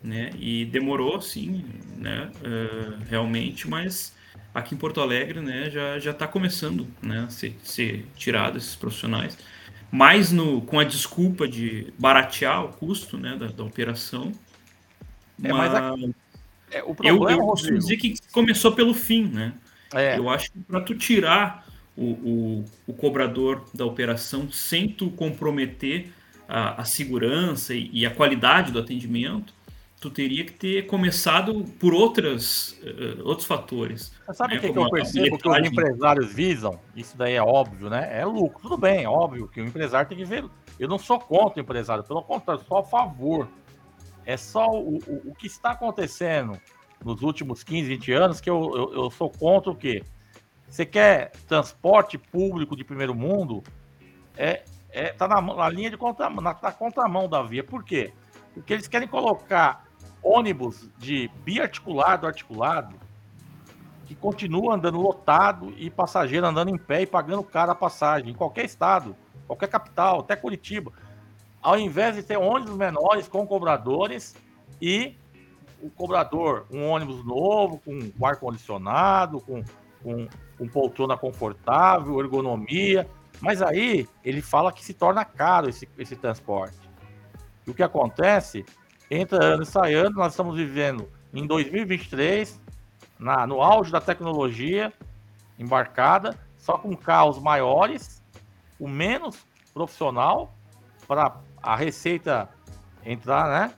[0.03, 0.31] Né?
[0.37, 1.63] E demorou, sim,
[1.97, 4.13] né, uh, realmente, mas
[4.53, 8.75] aqui em Porto Alegre né, já já está começando né, a ser, ser tirado esses
[8.75, 9.37] profissionais.
[9.89, 14.31] Mais no, com a desculpa de baratear o custo né, da, da operação.
[15.41, 15.95] É, mas a,
[16.71, 19.53] é, o problema, eu, eu costumo dizer que começou pelo fim, né?
[19.93, 20.17] É.
[20.17, 26.11] Eu acho que para tu tirar o, o, o, cobrador da operação sem tu comprometer
[26.47, 29.53] a, a segurança e, e, a qualidade do atendimento,
[30.01, 34.11] tu teria que ter começado por outras, uh, outros fatores.
[34.25, 34.61] Você sabe o né?
[34.61, 36.79] que, que, eu percebo que os empresários visam?
[36.95, 38.09] Isso daí é óbvio, né?
[38.11, 38.61] É lucro.
[38.61, 40.43] Tudo bem, é óbvio que o empresário tem que ver.
[40.79, 43.47] Eu não sou contra o empresário, pelo contrário, sou a favor.
[44.25, 46.59] É só o, o, o que está acontecendo
[47.03, 50.03] nos últimos 15, 20 anos que eu, eu, eu sou contra o quê?
[50.67, 53.63] Você quer transporte público de primeiro mundo?
[54.35, 57.63] É, é tá na, na linha de contra, na, na contramão da via.
[57.63, 58.13] Por quê?
[58.53, 59.85] Porque eles querem colocar
[60.21, 62.95] ônibus de biarticulado articulado
[64.05, 68.33] que continua andando lotado e passageiro andando em pé e pagando caro a passagem, em
[68.33, 69.15] qualquer estado,
[69.47, 70.91] qualquer capital, até Curitiba.
[71.61, 74.35] Ao invés de ter ônibus menores com cobradores
[74.81, 75.15] e
[75.83, 79.61] o cobrador, um ônibus novo, com ar-condicionado, com,
[80.01, 83.05] com, com poltrona confortável, ergonomia.
[83.41, 86.77] Mas aí ele fala que se torna caro esse, esse transporte.
[87.67, 88.65] E o que acontece?
[89.11, 92.61] Entra ano e sai ano, nós estamos vivendo em 2023,
[93.19, 94.93] na, no auge da tecnologia
[95.59, 98.23] embarcada, só com carros maiores,
[98.79, 100.55] o menos profissional,
[101.05, 102.49] para a receita
[103.05, 103.73] entrar, né?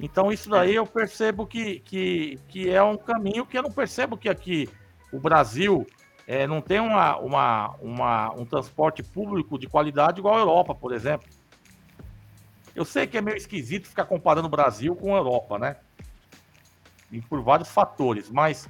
[0.00, 4.16] Então isso daí eu percebo que, que, que é um caminho que eu não percebo
[4.16, 4.68] que aqui
[5.12, 5.86] o Brasil
[6.26, 10.92] é, não tem uma, uma, uma, um transporte público de qualidade igual a Europa, por
[10.92, 11.26] exemplo.
[12.76, 15.76] Eu sei que é meio esquisito ficar comparando o Brasil com a Europa, né?
[17.10, 18.68] E por vários fatores, mas,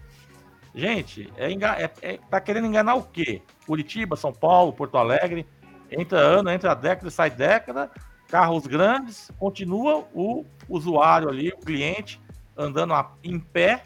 [0.73, 3.43] gente, é, é, é, tá querendo enganar o quê?
[3.67, 5.45] Curitiba, São Paulo, Porto Alegre,
[5.91, 7.91] entra ano, entra década, sai década,
[8.29, 12.21] carros grandes, continua o usuário ali, o cliente,
[12.57, 13.85] andando em pé,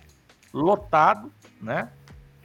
[0.52, 1.90] lotado, né?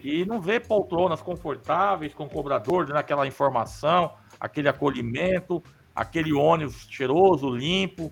[0.02, 5.62] E não vê poltronas confortáveis com cobrador, dando aquela informação, aquele acolhimento,
[5.96, 8.12] aquele ônibus cheiroso, limpo,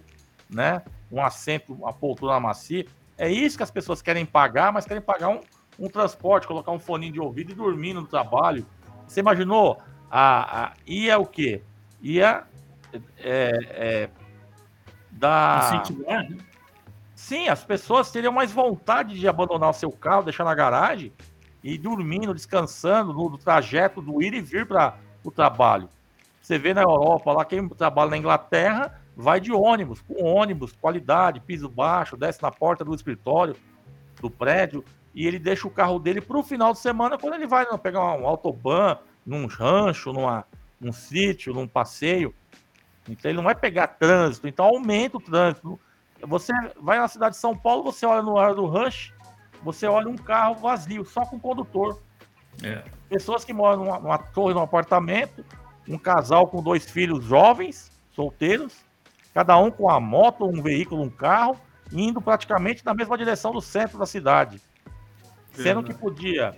[0.49, 0.81] né?
[1.11, 2.85] Um assento, uma poltrona macia.
[3.17, 5.41] É isso que as pessoas querem pagar, mas querem pagar um,
[5.79, 8.65] um transporte, colocar um fone de ouvido e dormir no trabalho.
[9.07, 9.79] Você imaginou?
[10.09, 11.61] A, a, ia o quê?
[12.01, 12.45] Ia
[13.17, 14.09] é, é,
[15.11, 15.81] da.
[15.81, 16.37] Incentivar, né?
[17.15, 21.13] Sim, as pessoas teriam mais vontade de abandonar o seu carro, deixar na garagem
[21.63, 25.89] e ir dormindo, descansando no, no trajeto do ir e vir para o trabalho.
[26.41, 31.39] Você vê na Europa, lá quem trabalha na Inglaterra vai de ônibus, com ônibus, qualidade,
[31.39, 33.55] piso baixo, desce na porta do escritório,
[34.21, 37.47] do prédio, e ele deixa o carro dele para o final de semana, quando ele
[37.47, 40.45] vai não, pegar um autoban, num rancho, numa,
[40.79, 42.33] num sítio, num passeio.
[43.09, 45.79] Então ele não vai pegar trânsito, então aumenta o trânsito.
[46.21, 49.13] Você vai na cidade de São Paulo, você olha no ar do rush,
[49.61, 52.01] você olha um carro vazio, só com condutor.
[52.63, 52.83] É.
[53.09, 55.45] Pessoas que moram numa, numa torre, num apartamento,
[55.87, 58.73] um casal com dois filhos jovens, solteiros,
[59.33, 61.59] cada um com a moto, um veículo, um carro,
[61.91, 64.61] indo praticamente na mesma direção do centro da cidade.
[65.51, 66.55] Sendo que podia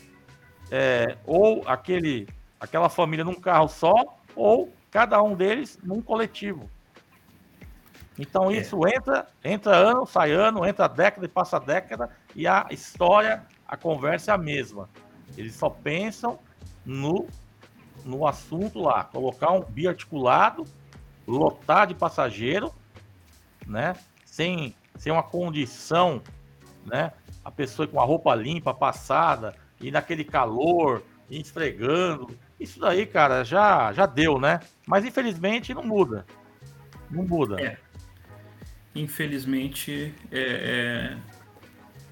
[0.71, 2.27] é, ou aquele,
[2.59, 3.93] aquela família num carro só,
[4.35, 6.69] ou cada um deles num coletivo.
[8.17, 8.57] Então é.
[8.57, 8.95] isso é.
[8.95, 14.31] entra, entra ano, sai ano, entra década e passa década, e a história, a conversa
[14.31, 14.89] é a mesma.
[15.37, 16.39] Eles só pensam
[16.85, 17.27] no,
[18.03, 20.65] no assunto lá, colocar um biarticulado,
[21.27, 22.73] lotar de passageiro,
[23.65, 23.95] né?
[24.25, 26.21] Sem, sem uma condição,
[26.85, 27.11] né?
[27.43, 33.93] A pessoa com a roupa limpa, passada, e naquele calor, esfregando, isso daí, cara, já,
[33.93, 34.59] já deu, né?
[34.85, 36.25] Mas infelizmente não muda.
[37.09, 37.61] Não muda.
[37.61, 37.77] É.
[38.95, 41.17] Infelizmente é,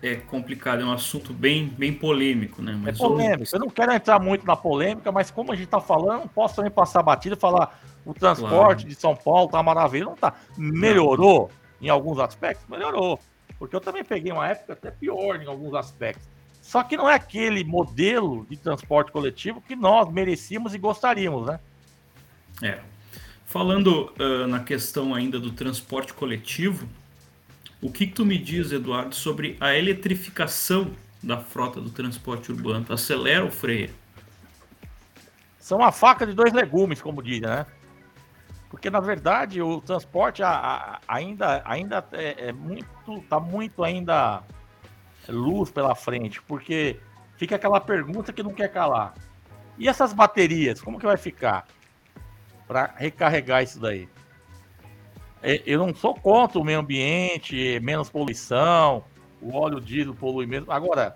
[0.02, 2.78] é, é, complicado, é um assunto bem, bem polêmico, né?
[2.80, 3.56] Mas é polêmico.
[3.56, 6.56] Eu não quero entrar muito na polêmica, mas como a gente tá falando, não posso
[6.56, 8.90] também passar batida e falar o transporte claro.
[8.90, 10.12] de São Paulo tá maravilhoso.
[10.12, 10.36] Não tá.
[10.56, 11.88] Melhorou não.
[11.88, 12.68] em alguns aspectos?
[12.70, 13.20] Melhorou.
[13.58, 16.35] Porque eu também peguei uma época até pior em alguns aspectos.
[16.66, 21.60] Só que não é aquele modelo de transporte coletivo que nós merecíamos e gostaríamos, né?
[22.60, 22.80] É.
[23.46, 26.90] Falando uh, na questão ainda do transporte coletivo,
[27.80, 32.84] o que, que, tu me diz, Eduardo, sobre a eletrificação da frota do transporte urbano?
[32.90, 33.92] Acelera ou freia?
[35.60, 37.68] São a faca de dois legumes, como dizem, né?
[38.72, 40.42] Porque na verdade o transporte
[41.08, 44.42] ainda, ainda é, é muito, tá muito ainda
[45.30, 47.00] luz pela frente, porque
[47.38, 49.14] fica aquela pergunta que não quer calar.
[49.78, 51.68] E essas baterias, como que vai ficar
[52.68, 54.08] para recarregar isso daí?
[55.42, 59.04] É, eu não sou contra o meio ambiente, menos poluição,
[59.42, 60.72] o óleo diesel polui mesmo.
[60.72, 61.16] Agora,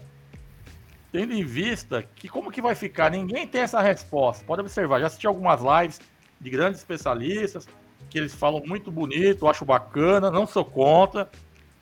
[1.11, 4.45] tendo em vista que como que vai ficar, ninguém tem essa resposta.
[4.45, 5.99] Pode observar, já assisti algumas lives
[6.39, 7.67] de grandes especialistas
[8.09, 11.29] que eles falam muito bonito, acho bacana, não sou contra,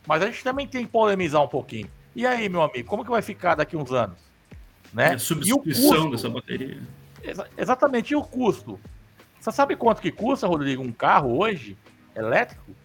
[0.05, 1.89] mas a gente também tem que polemizar um pouquinho.
[2.17, 4.17] E aí, meu amigo, como que vai ficar daqui uns anos?
[4.91, 5.13] Né?
[5.13, 6.81] a substituição dessa bateria.
[7.21, 8.79] Exa exatamente, e o custo?
[9.39, 11.77] Você sabe quanto que custa, Rodrigo, um carro hoje,
[12.15, 12.75] elétrico?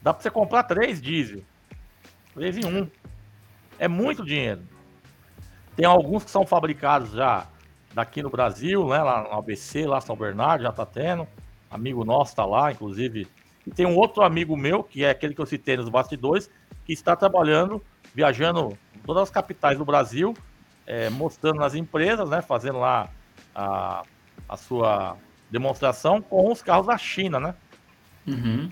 [0.00, 1.42] Dá para você comprar três diesel.
[2.32, 2.88] Três em um.
[3.76, 4.62] É muito dinheiro.
[5.74, 7.48] Tem alguns que são fabricados já
[7.92, 9.02] daqui no Brasil, né?
[9.02, 11.26] Lá no ABC, lá São Bernardo, já tá tendo.
[11.68, 13.26] Amigo nosso tá lá, inclusive.
[13.66, 16.48] E tem um outro amigo meu, que é aquele que eu citei nos bastidores,
[16.84, 17.82] que está trabalhando
[18.14, 20.34] viajando em todas as capitais do Brasil,
[20.86, 22.42] é, mostrando nas empresas, né?
[22.42, 23.08] Fazendo lá
[23.54, 24.02] a,
[24.48, 25.16] a sua
[25.50, 27.54] demonstração com os carros da China, né?
[28.26, 28.68] Uhum.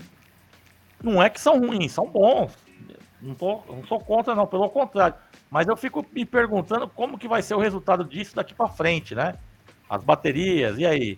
[1.01, 2.57] Não é que são ruins, são bons.
[3.21, 5.15] Não, tô, não sou contra, não, pelo contrário.
[5.49, 9.15] Mas eu fico me perguntando como que vai ser o resultado disso daqui para frente,
[9.15, 9.35] né?
[9.89, 11.17] As baterias, e aí?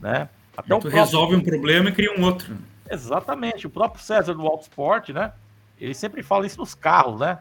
[0.00, 0.28] Né?
[0.56, 0.90] Até o próprio...
[0.90, 2.56] resolve um problema e cria um outro.
[2.90, 3.66] Exatamente.
[3.66, 5.32] O próprio César do Autosport, né?
[5.78, 7.38] Ele sempre fala isso nos carros, né?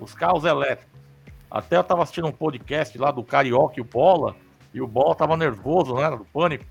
[0.00, 0.94] Os carros elétricos.
[1.50, 4.36] Até eu estava assistindo um podcast lá do Carioca e o Bola,
[4.74, 6.10] e o Bola tava nervoso, né?
[6.10, 6.64] Do pânico.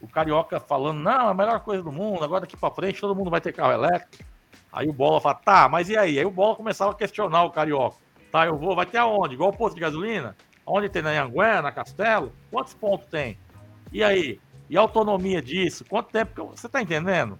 [0.00, 3.30] O Carioca falando, não, a melhor coisa do mundo, agora daqui para frente todo mundo
[3.30, 4.24] vai ter carro elétrico.
[4.72, 6.18] Aí o Bola fala, tá, mas e aí?
[6.18, 7.96] Aí o Bola começava a questionar o Carioca.
[8.32, 9.34] Tá, eu vou, vai ter aonde?
[9.34, 10.34] Igual o posto de gasolina?
[10.64, 12.32] Onde tem na Anguera, na Castelo?
[12.50, 13.38] Quantos pontos tem?
[13.92, 14.40] E aí?
[14.70, 15.84] E a autonomia disso?
[15.84, 16.46] Quanto tempo que eu...
[16.46, 17.38] Você tá entendendo?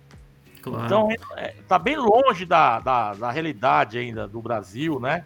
[0.63, 0.87] Claro.
[0.87, 5.25] Então, é, tá bem longe da, da, da realidade ainda do Brasil, né?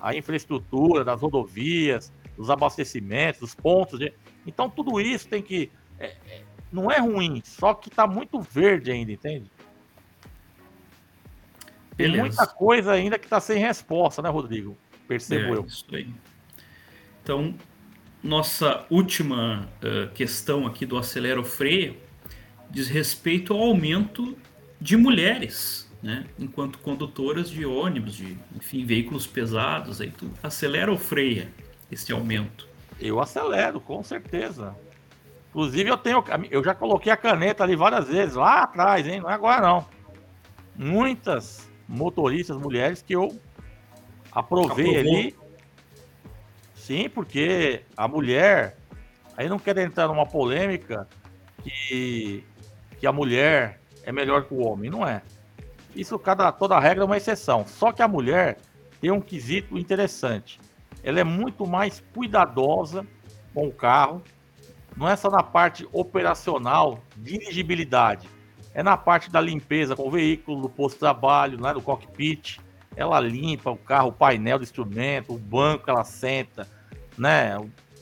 [0.00, 4.12] A infraestrutura, das rodovias, dos abastecimentos, dos pontos de...
[4.44, 5.70] Então, tudo isso tem que...
[5.98, 9.50] É, é, não é ruim, só que tá muito verde ainda, entende?
[11.96, 12.22] Tem Beleza.
[12.22, 14.76] muita coisa ainda que está sem resposta, né, Rodrigo?
[15.06, 15.64] Percebo é, eu.
[15.64, 16.12] Isso aí.
[17.22, 17.54] Então,
[18.20, 21.96] nossa última uh, questão aqui do acelero freio
[22.68, 24.36] diz respeito ao aumento
[24.80, 26.26] de mulheres, né?
[26.38, 31.50] Enquanto condutoras de ônibus, de enfim, veículos pesados, aí tu acelera ou freia
[31.90, 32.68] esse aumento?
[33.00, 34.76] Eu acelero, com certeza.
[35.50, 39.20] Inclusive eu tenho, eu já coloquei a caneta ali várias vezes, lá atrás, hein?
[39.20, 39.86] Não é agora não.
[40.76, 43.38] Muitas motoristas mulheres que eu
[44.32, 45.16] aprovei Aprovou.
[45.16, 45.36] ali.
[46.74, 48.76] Sim, porque a mulher.
[49.36, 51.08] Aí não quero entrar numa polêmica
[51.62, 52.44] que,
[53.00, 54.90] que a mulher é melhor que o homem.
[54.90, 55.22] Não é.
[55.94, 57.66] Isso, cada, toda regra é uma exceção.
[57.66, 58.58] Só que a mulher
[59.00, 60.60] tem um quesito interessante.
[61.02, 63.06] Ela é muito mais cuidadosa
[63.52, 64.22] com o carro.
[64.96, 68.28] Não é só na parte operacional, dirigibilidade
[68.74, 72.58] é na parte da limpeza com o veículo, do posto de trabalho, né, do cockpit.
[72.96, 76.68] Ela limpa o carro, o painel do instrumento, o banco que ela senta,
[77.16, 77.56] né?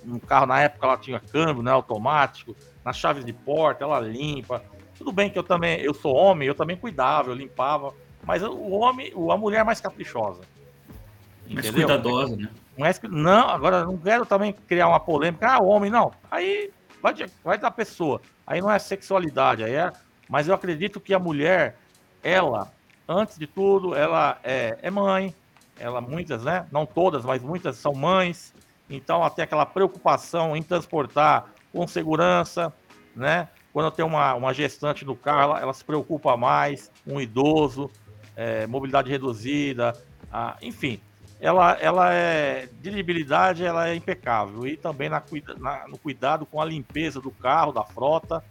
[0.04, 4.62] Um carro na época ela tinha câmbio, né, automático, nas chaves de porta ela limpa.
[5.02, 8.70] Tudo bem que eu também, eu sou homem, eu também cuidava, eu limpava, mas o
[8.70, 10.42] homem, a mulher é mais caprichosa.
[11.50, 11.88] Mais entendeu?
[11.88, 12.48] cuidadosa, né?
[12.78, 16.12] Mas, não, agora não quero também criar uma polêmica, ah, homem, não.
[16.30, 16.70] Aí
[17.02, 18.20] vai, vai da pessoa.
[18.46, 19.92] Aí não é sexualidade, aí é
[20.28, 21.76] mas eu acredito que a mulher,
[22.22, 22.72] ela,
[23.08, 25.34] antes de tudo, ela é, é mãe,
[25.76, 26.64] ela muitas, né?
[26.70, 28.54] Não todas, mas muitas são mães.
[28.88, 32.72] Então tem aquela preocupação em transportar com segurança,
[33.16, 33.48] né?
[33.72, 37.90] Quando tem uma, uma gestante no carro, ela, ela se preocupa mais, um idoso,
[38.37, 39.94] é, mobilidade reduzida,
[40.30, 41.00] ah, enfim,
[41.42, 44.66] ela, ela é dirigibilidade, ela é impecável.
[44.66, 45.22] E também na,
[45.58, 48.44] na, no cuidado com a limpeza do carro, da frota.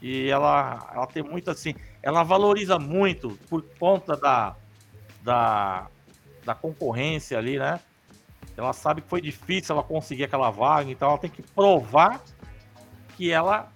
[0.00, 4.54] E ela, ela tem muito assim, ela valoriza muito por conta da,
[5.22, 5.88] da,
[6.44, 7.80] da concorrência ali, né?
[8.56, 12.20] Ela sabe que foi difícil ela conseguir aquela vaga, então ela tem que provar
[13.16, 13.72] que ela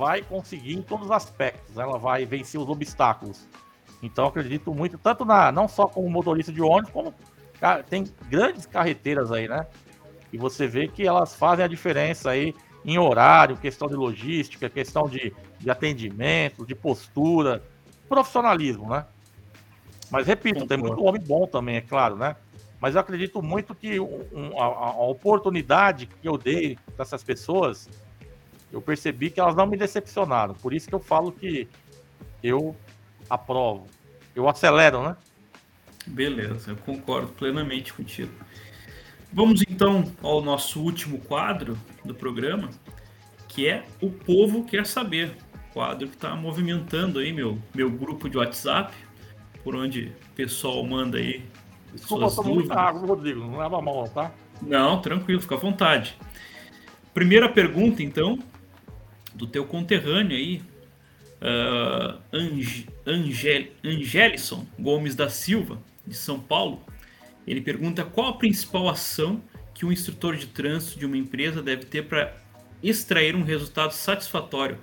[0.00, 3.46] vai conseguir em todos os aspectos, ela vai vencer os obstáculos.
[4.02, 7.14] Então acredito muito, tanto na não só como motorista de ônibus, como
[7.90, 9.66] tem grandes carreteiras aí, né?
[10.32, 15.06] E você vê que elas fazem a diferença aí em horário, questão de logística, questão
[15.06, 17.62] de, de atendimento, de postura,
[18.08, 19.04] profissionalismo, né?
[20.10, 22.36] Mas repito, tem muito homem bom também, é claro, né?
[22.80, 27.86] Mas eu acredito muito que um, a, a, oportunidade que eu dei para essas pessoas,
[28.72, 30.54] eu percebi que elas não me decepcionaram.
[30.54, 31.68] Por isso que eu falo que
[32.42, 32.76] eu
[33.28, 33.86] aprovo.
[34.34, 35.16] Eu acelero, né?
[36.06, 38.32] Beleza, eu concordo plenamente contigo.
[39.32, 42.70] Vamos então ao nosso último quadro do programa,
[43.48, 45.36] que é O Povo Quer Saber.
[45.72, 48.92] Quadro que está movimentando aí meu, meu grupo de WhatsApp,
[49.62, 51.44] por onde o pessoal manda aí.
[51.92, 54.32] Desculpa, suas muita água, Rodrigo, não leva mal, tá?
[54.60, 56.16] Não, tranquilo, fica à vontade.
[57.14, 58.38] Primeira pergunta, então,
[59.40, 60.62] do teu conterrâneo aí,
[61.40, 66.82] uh, Ange, Angel, Angelison Gomes da Silva, de São Paulo.
[67.46, 71.86] Ele pergunta qual a principal ação que um instrutor de trânsito de uma empresa deve
[71.86, 72.36] ter para
[72.82, 74.78] extrair um resultado satisfatório,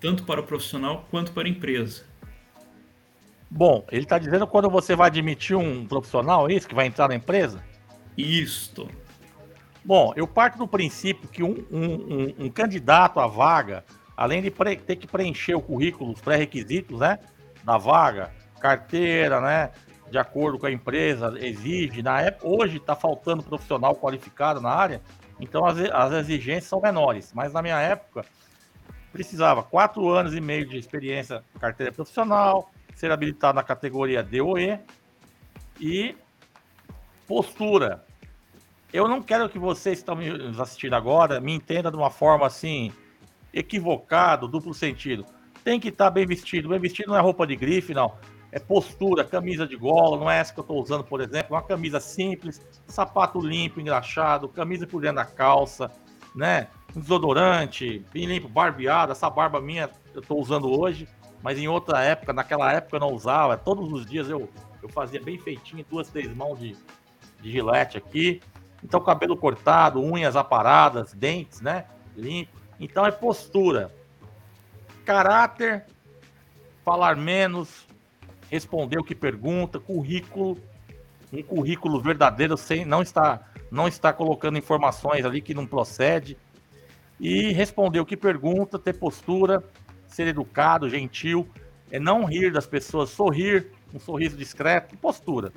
[0.00, 2.04] tanto para o profissional quanto para a empresa.
[3.50, 7.08] Bom, ele está dizendo quando você vai admitir um profissional, é isso, que vai entrar
[7.08, 7.62] na empresa?
[8.16, 8.88] Isto.
[9.84, 13.84] Bom, eu parto do princípio que um, um, um, um candidato à vaga,
[14.18, 17.20] além de ter que preencher o currículo, os pré-requisitos, né,
[17.62, 19.70] da vaga, carteira, né,
[20.10, 22.02] de acordo com a empresa, exige.
[22.02, 25.00] Na época, hoje está faltando profissional qualificado na área,
[25.38, 27.32] então as, as exigências são menores.
[27.32, 28.24] Mas na minha época,
[29.12, 34.80] precisava quatro anos e meio de experiência carteira profissional, ser habilitado na categoria DOE
[35.80, 36.16] e
[37.24, 38.04] postura.
[38.92, 40.28] Eu não quero que vocês que estão me
[40.60, 42.92] assistindo agora me entendam de uma forma assim,
[43.52, 45.24] equivocado, duplo sentido.
[45.64, 46.68] Tem que estar tá bem vestido.
[46.68, 48.14] Bem vestido não é roupa de grife, não.
[48.50, 51.54] É postura, camisa de gola, não é essa que eu estou usando, por exemplo.
[51.54, 55.90] Uma camisa simples, sapato limpo, engraxado, camisa por dentro da calça,
[56.34, 56.68] né?
[56.96, 59.12] Um desodorante, bem limpo, barbeado.
[59.12, 61.06] Essa barba minha eu estou usando hoje,
[61.42, 63.56] mas em outra época, naquela época eu não usava.
[63.56, 64.48] Todos os dias eu,
[64.82, 66.74] eu fazia bem feitinho, duas, três mãos de,
[67.42, 68.40] de gilete aqui.
[68.82, 71.84] Então, cabelo cortado, unhas aparadas, dentes, né?
[72.16, 72.57] Limpo.
[72.80, 73.92] Então, é postura.
[75.04, 75.84] Caráter,
[76.84, 77.86] falar menos,
[78.50, 80.58] responder o que pergunta, currículo,
[81.32, 86.38] um currículo verdadeiro sem não está não está colocando informações ali que não procede
[87.20, 89.62] e responder o que pergunta, ter postura,
[90.06, 91.46] ser educado, gentil,
[91.90, 95.52] é não rir das pessoas, sorrir, um sorriso discreto, postura.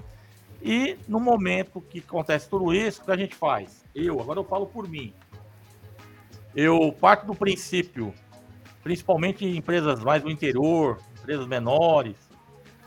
[0.62, 3.84] E no momento que acontece tudo isso, o que a gente faz?
[3.96, 5.14] Eu, agora eu falo por mim.
[6.56, 8.14] Eu parto do princípio,
[8.84, 12.16] principalmente em empresas mais do interior, empresas menores,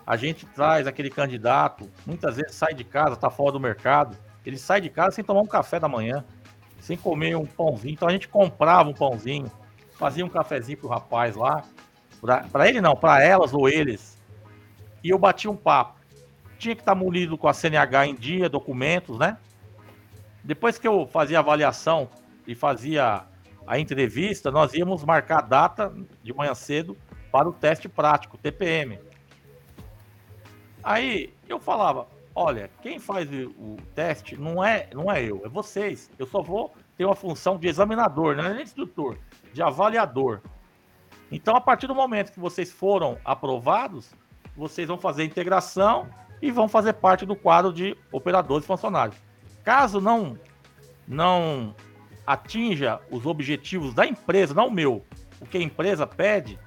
[0.06, 4.58] a gente traz aquele candidato, muitas vezes sai de casa, está fora do mercado, ele
[4.58, 6.24] sai de casa sem tomar um café da manhã,
[6.78, 7.94] sem comer um pãozinho.
[7.94, 9.50] Então a gente comprava um pãozinho,
[9.92, 11.64] fazia um cafezinho pro rapaz lá,
[12.52, 14.18] para ele não, para elas ou eles.
[15.02, 16.04] E eu bati um papo
[16.64, 19.36] tinha que estar munido com a CNH em dia, documentos, né?
[20.42, 22.08] Depois que eu fazia avaliação
[22.46, 23.24] e fazia
[23.66, 26.96] a entrevista, nós íamos marcar a data de manhã cedo
[27.32, 28.98] para o teste prático, TPM.
[30.82, 36.10] Aí eu falava, olha, quem faz o teste não é, não é eu, é vocês.
[36.18, 39.18] Eu só vou ter uma função de examinador, não é nem instrutor,
[39.52, 40.40] de avaliador.
[41.32, 44.14] Então, a partir do momento que vocês foram aprovados,
[44.56, 46.08] vocês vão fazer a integração
[46.40, 49.16] e vão fazer parte do quadro de operadores funcionários.
[49.64, 50.38] Caso não
[51.06, 51.74] não
[52.26, 55.04] atinja os objetivos da empresa, não o meu,
[55.40, 56.58] o que a empresa pede,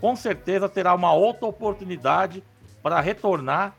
[0.00, 2.42] com certeza terá uma outra oportunidade
[2.82, 3.74] para retornar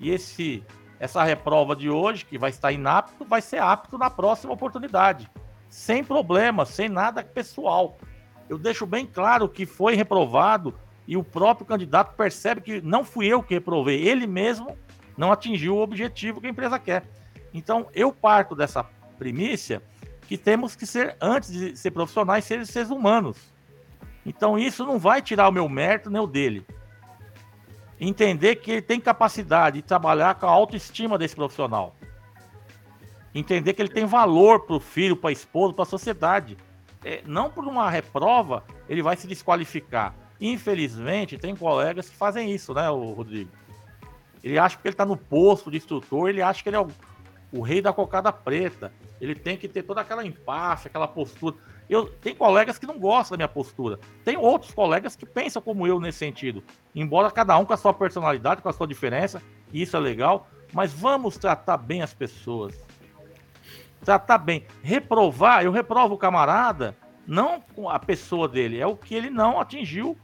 [0.00, 0.64] e esse
[1.00, 5.30] essa reprova de hoje, que vai estar inapto, vai ser apto na próxima oportunidade.
[5.68, 7.96] Sem problema, sem nada pessoal.
[8.48, 10.74] Eu deixo bem claro que foi reprovado
[11.06, 14.76] e o próprio candidato percebe que não fui eu que reprovei, ele mesmo
[15.16, 17.04] não atingiu o objetivo que a empresa quer.
[17.52, 18.84] Então, eu parto dessa
[19.18, 19.82] primícia
[20.28, 23.36] que temos que ser, antes de ser profissionais, ser seres humanos.
[24.24, 26.64] Então, isso não vai tirar o meu mérito nem o dele.
[28.00, 31.96] Entender que ele tem capacidade de trabalhar com a autoestima desse profissional.
[33.34, 36.56] Entender que ele tem valor para o filho, para a esposa, para a sociedade.
[37.04, 42.72] É, não por uma reprova ele vai se desqualificar Infelizmente, tem colegas que fazem isso,
[42.72, 43.50] né, Rodrigo?
[44.42, 46.88] Ele acha que ele está no posto de instrutor, ele acha que ele é o,
[47.52, 48.92] o, rei da cocada preta.
[49.20, 51.56] Ele tem que ter toda aquela empáfia, aquela postura.
[51.88, 53.98] Eu tem colegas que não gostam da minha postura.
[54.24, 56.62] Tem outros colegas que pensam como eu nesse sentido.
[56.94, 59.42] Embora cada um com a sua personalidade, com a sua diferença,
[59.72, 62.74] e isso é legal, mas vamos tratar bem as pessoas.
[64.04, 64.66] Tratar bem.
[64.82, 66.96] Reprovar, eu reprovo o camarada,
[67.26, 70.16] não a pessoa dele, é o que ele não atingiu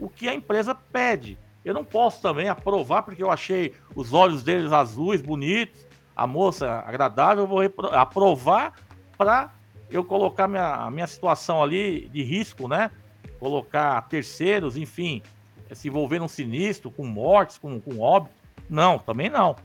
[0.00, 1.38] o que a empresa pede.
[1.64, 5.86] Eu não posso também aprovar porque eu achei os olhos deles azuis, bonitos,
[6.20, 7.62] a moça agradável, eu vou
[7.92, 8.74] aprovar
[9.16, 9.50] para
[9.90, 12.90] eu colocar minha, minha situação ali de risco, né?
[13.38, 15.22] Colocar terceiros, enfim,
[15.72, 18.34] se envolver num sinistro, com mortes, com, com óbito.
[18.68, 19.56] Não, também não.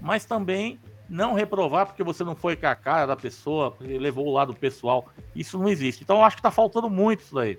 [0.00, 4.32] Mas também não reprovar porque você não foi com a cara da pessoa, levou o
[4.32, 5.08] lado pessoal.
[5.34, 6.04] Isso não existe.
[6.04, 7.58] Então eu acho que está faltando muito isso daí.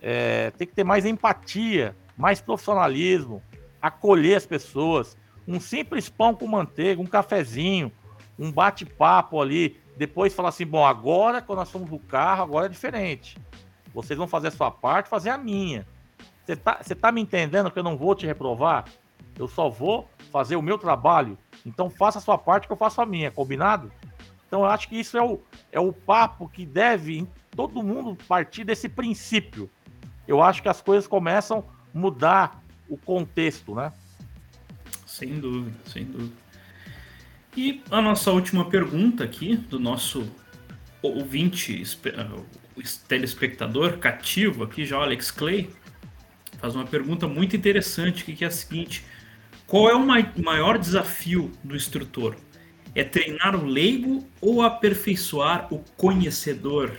[0.00, 3.42] É, tem que ter mais empatia, mais profissionalismo,
[3.82, 5.16] acolher as pessoas.
[5.46, 7.90] Um simples pão com manteiga, um cafezinho,
[8.38, 9.80] um bate-papo ali.
[9.96, 13.36] Depois falar assim: bom, agora, quando nós somos do carro, agora é diferente.
[13.92, 15.86] Vocês vão fazer a sua parte, fazer a minha.
[16.44, 18.84] Você tá, você tá me entendendo que eu não vou te reprovar?
[19.38, 21.38] Eu só vou fazer o meu trabalho.
[21.64, 23.92] Então faça a sua parte que eu faço a minha, combinado?
[24.46, 25.40] Então eu acho que isso é o,
[25.70, 29.70] é o papo que deve todo mundo partir desse princípio
[30.26, 31.64] eu acho que as coisas começam
[31.94, 33.92] a mudar o contexto, né?
[35.22, 36.34] Sem dúvida, sem dúvida.
[37.56, 40.28] E a nossa última pergunta aqui do nosso
[41.00, 41.80] ouvinte,
[42.76, 45.70] o telespectador cativo aqui, já Alex Clay,
[46.58, 49.04] faz uma pergunta muito interessante que é a seguinte:
[49.64, 50.04] qual é o
[50.42, 52.34] maior desafio do instrutor?
[52.92, 56.96] É treinar o leigo ou aperfeiçoar o conhecedor?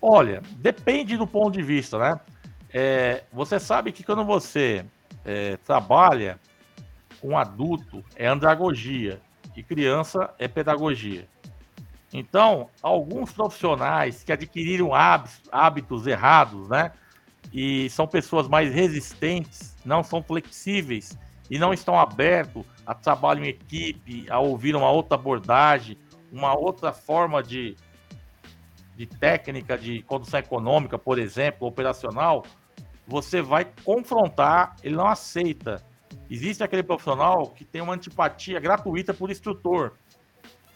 [0.00, 2.18] Olha, depende do ponto de vista, né?
[2.72, 4.82] É, você sabe que quando você
[5.26, 6.40] é, trabalha
[7.20, 9.20] com adulto é andragogia
[9.56, 11.28] e criança é pedagogia.
[12.12, 16.92] Então, alguns profissionais que adquiriram hábitos, hábitos errados, né?
[17.52, 21.16] E são pessoas mais resistentes, não são flexíveis
[21.48, 25.96] e não estão abertos a trabalho em equipe, a ouvir uma outra abordagem,
[26.32, 27.76] uma outra forma de,
[28.96, 32.44] de técnica de condução econômica, por exemplo, operacional,
[33.06, 35.84] você vai confrontar, ele não aceita.
[36.30, 39.94] Existe aquele profissional que tem uma antipatia gratuita por instrutor,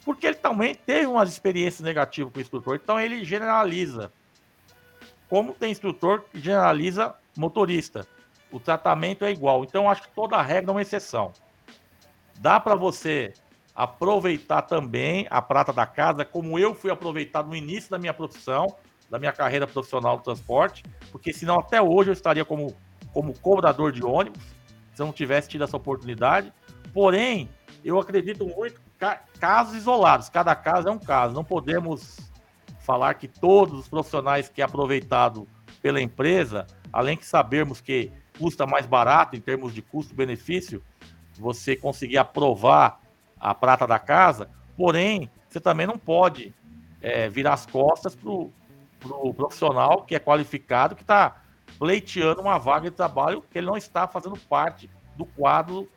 [0.04, 4.12] porque ele também teve umas experiências negativas com o instrutor, então ele generaliza.
[5.28, 8.06] Como tem instrutor que generaliza motorista,
[8.50, 9.64] o tratamento é igual.
[9.64, 11.32] Então acho que toda regra é uma exceção.
[12.38, 13.32] Dá para você
[13.74, 18.76] aproveitar também a prata da casa, como eu fui aproveitado no início da minha profissão,
[19.08, 22.76] da minha carreira profissional no transporte, porque senão até hoje eu estaria como,
[23.12, 24.53] como cobrador de ônibus,
[24.94, 26.52] se não tivesse tido essa oportunidade.
[26.92, 27.48] Porém,
[27.84, 28.80] eu acredito muito
[29.38, 31.34] casos isolados, cada caso é um caso.
[31.34, 32.18] Não podemos
[32.80, 35.46] falar que todos os profissionais que é aproveitado
[35.82, 40.82] pela empresa, além de sabermos que custa mais barato em termos de custo-benefício,
[41.38, 43.00] você conseguir aprovar
[43.38, 46.54] a prata da casa, porém, você também não pode
[47.02, 51.43] é, virar as costas para o profissional que é qualificado, que está
[51.78, 55.88] pleiteando uma vaga de trabalho que ele não está fazendo parte do quadro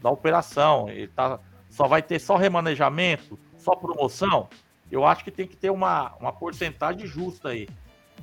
[0.00, 0.88] da operação.
[0.88, 4.48] Ele tá, só vai ter só remanejamento, só promoção.
[4.90, 7.68] Eu acho que tem que ter uma, uma porcentagem justa aí.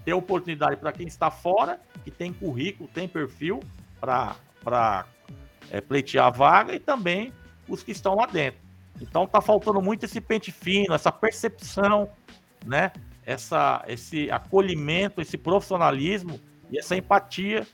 [0.05, 3.59] Ter oportunidade para quem está fora, que tem currículo, tem perfil
[3.99, 5.05] para
[5.69, 7.33] é, pleitear a vaga, e também
[7.67, 8.59] os que estão lá dentro.
[8.99, 12.09] Então tá faltando muito esse pente fino, essa percepção,
[12.65, 12.91] né?
[13.23, 16.39] Essa, esse acolhimento, esse profissionalismo
[16.71, 17.67] e essa empatia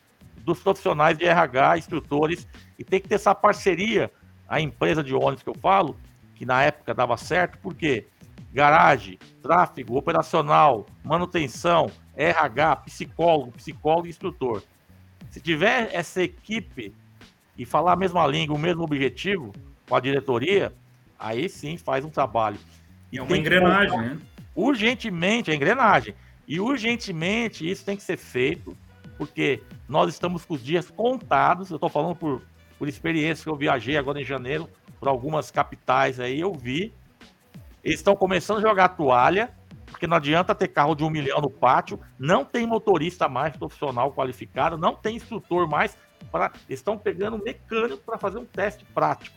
[0.43, 2.47] dos profissionais de RH, instrutores,
[2.79, 4.11] e tem que ter essa parceria,
[4.47, 5.97] a empresa de ônibus que eu falo,
[6.35, 8.07] que na época dava certo, porque
[8.53, 14.63] garagem, tráfego, operacional, manutenção, RH, psicólogo, psicólogo e instrutor.
[15.29, 16.93] Se tiver essa equipe
[17.57, 19.53] e falar a mesma língua, o mesmo objetivo
[19.87, 20.73] com a diretoria,
[21.19, 22.57] aí sim faz um trabalho.
[23.11, 24.17] E é uma engrenagem, né?
[24.55, 26.15] Urgentemente, a engrenagem.
[26.47, 28.75] E urgentemente isso tem que ser feito
[29.17, 31.69] porque nós estamos com os dias contados.
[31.69, 32.41] Eu estou falando por,
[32.77, 36.93] por experiência que eu viajei agora em janeiro para algumas capitais aí, eu vi.
[37.83, 39.55] Eles estão começando a jogar toalha,
[39.85, 44.11] porque não adianta ter carro de um milhão no pátio, não tem motorista mais profissional
[44.11, 45.97] qualificado, não tem instrutor mais.
[46.31, 49.35] Pra, eles estão pegando mecânico para fazer um teste prático.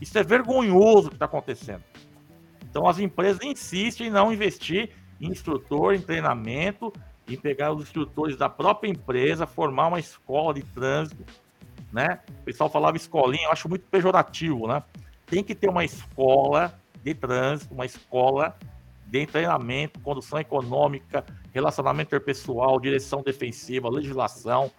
[0.00, 1.82] Isso é vergonhoso que está acontecendo.
[2.62, 6.92] Então as empresas insistem em não investir em instrutor, em treinamento,
[7.28, 11.24] em pegar os instrutores da própria empresa, formar uma escola de trânsito,
[11.92, 12.20] né?
[12.40, 14.82] O pessoal falava escolinha, eu acho muito pejorativo, né?
[15.26, 18.56] Tem que ter uma escola de trânsito, uma escola
[19.06, 24.70] de treinamento, condução econômica, relacionamento interpessoal, direção defensiva, legislação,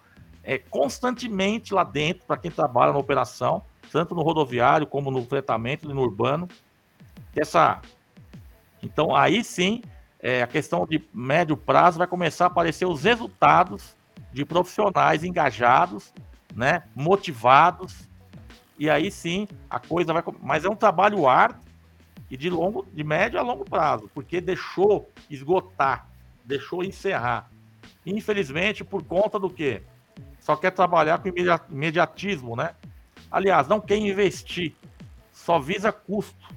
[0.46, 5.90] é constantemente lá dentro para quem trabalha na operação, tanto no rodoviário como no fretamento
[5.90, 6.46] e no urbano.
[7.34, 7.80] Essa
[8.82, 9.82] então aí sim
[10.26, 13.94] é, a questão de médio prazo vai começar a aparecer os resultados
[14.32, 16.12] de profissionais engajados,
[16.52, 18.08] né, motivados,
[18.76, 20.24] e aí sim a coisa vai.
[20.42, 21.60] Mas é um trabalho árduo
[22.28, 26.08] e de longo, de médio a longo prazo, porque deixou esgotar,
[26.44, 27.48] deixou encerrar.
[28.04, 29.80] Infelizmente, por conta do quê?
[30.40, 31.28] Só quer trabalhar com
[31.70, 32.74] imediatismo, né?
[33.30, 34.74] Aliás, não quer investir,
[35.32, 36.55] só visa custo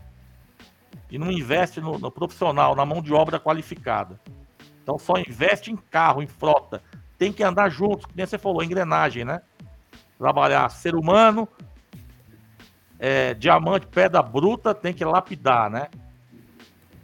[1.10, 4.20] e não investe no, no, profissional, na mão de obra qualificada.
[4.84, 6.82] Então só investe em carro, em frota.
[7.18, 9.42] Tem que andar junto, como você falou, engrenagem, né?
[10.18, 11.48] Trabalhar ser humano,
[12.98, 15.88] é, diamante, pedra bruta, tem que lapidar, né?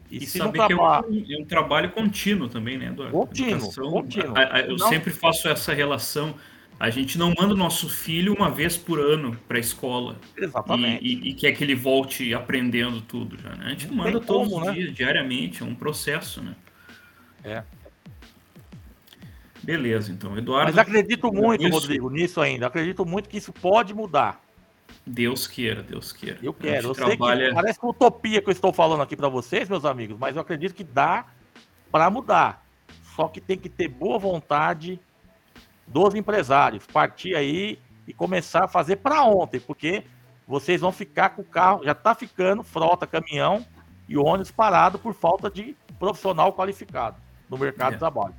[0.09, 3.11] E, e saber que é um, é um, trabalho contínuo também, né, Eduardo?
[3.11, 4.37] Contínuo, contínuo.
[4.37, 4.87] A, a, eu não...
[4.87, 6.35] sempre faço essa relação
[6.79, 10.17] a gente não manda o nosso filho uma vez por ano para a escola.
[10.35, 11.03] Exatamente.
[11.03, 13.67] E, e, e, quer que ele volte aprendendo tudo já, né?
[13.67, 14.73] A gente não manda todos como, os né?
[14.73, 16.55] dias, diariamente, é um processo, né?
[17.43, 17.63] É.
[19.63, 20.71] Beleza, então, Eduardo.
[20.71, 21.71] Mas acredito muito, isso...
[21.71, 22.67] Rodrigo, nisso ainda.
[22.67, 24.43] Acredito muito que isso pode mudar.
[25.07, 26.39] Deus queira, Deus queira.
[26.41, 26.89] Eu quero.
[26.89, 27.39] Eu trabalha...
[27.39, 30.35] sei que parece uma utopia que eu estou falando aqui para vocês, meus amigos, mas
[30.35, 31.25] eu acredito que dá
[31.91, 32.65] para mudar.
[33.15, 34.99] Só que tem que ter boa vontade
[35.87, 40.03] dos empresários, partir aí e começar a fazer para ontem, porque
[40.47, 43.65] vocês vão ficar com o carro, já está ficando frota, caminhão
[44.07, 47.17] e ônibus parado por falta de profissional qualificado
[47.49, 47.93] no mercado é.
[47.93, 48.35] de trabalho.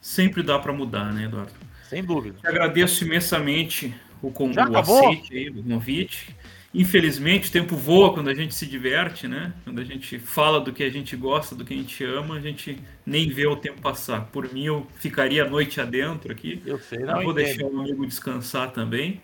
[0.00, 1.52] Sempre dá para mudar, né, Eduardo?
[1.88, 2.38] Sem dúvida.
[2.42, 6.36] Eu agradeço imensamente o, con o aceite aí, o convite.
[6.74, 9.52] Infelizmente, o tempo voa quando a gente se diverte, né?
[9.62, 12.40] Quando a gente fala do que a gente gosta, do que a gente ama, a
[12.40, 14.22] gente nem vê o tempo passar.
[14.32, 16.60] Por mim, eu ficaria a noite adentro aqui.
[16.66, 17.20] Eu sei, não.
[17.20, 17.34] Eu vou entendo.
[17.34, 19.20] deixar o amigo descansar também.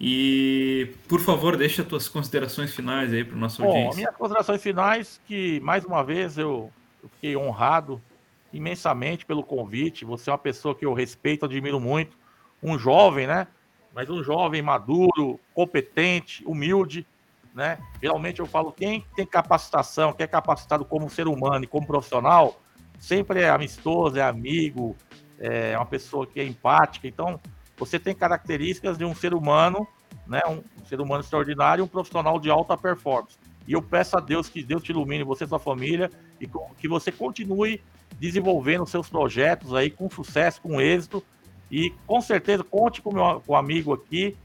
[0.00, 3.96] E, por favor, deixa as tuas considerações finais aí para o nosso Bom, audiência.
[3.96, 8.02] Minhas considerações finais, que mais uma vez eu, eu fiquei honrado
[8.52, 10.04] imensamente pelo convite.
[10.04, 12.16] Você é uma pessoa que eu respeito, admiro muito.
[12.60, 13.46] Um jovem, né?
[13.94, 17.06] Mas um jovem maduro, competente, humilde,
[17.54, 17.78] né?
[18.02, 22.60] Geralmente eu falo, quem tem capacitação, quem é capacitado como ser humano e como profissional,
[22.98, 24.96] sempre é amistoso, é amigo,
[25.38, 27.06] é uma pessoa que é empática.
[27.06, 27.40] Então,
[27.76, 29.86] você tem características de um ser humano,
[30.26, 30.42] né?
[30.48, 33.38] Um ser humano extraordinário, um profissional de alta performance.
[33.66, 36.88] E eu peço a Deus que Deus te ilumine, você e sua família, e que
[36.88, 37.80] você continue
[38.18, 41.22] desenvolvendo seus projetos aí com sucesso, com êxito.
[41.74, 44.36] E com certeza conte com o meu com amigo aqui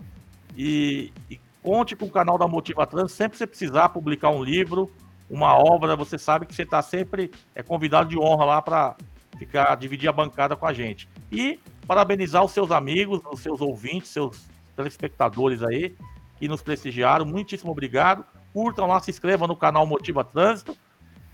[0.58, 3.12] e, e, conte com o canal da Motiva Trans.
[3.12, 4.92] Sempre que você precisar publicar um livro,
[5.30, 8.96] uma obra, você sabe que você está sempre é convidado de honra lá para
[9.38, 11.08] ficar dividir a bancada com a gente.
[11.32, 15.96] E parabenizar os seus amigos, os seus ouvintes, seus telespectadores aí
[16.40, 17.28] que nos prestigiaram.
[17.28, 18.26] Muitíssimo obrigado.
[18.52, 20.76] Curtam lá, se inscrevam no canal Motiva Trânsito.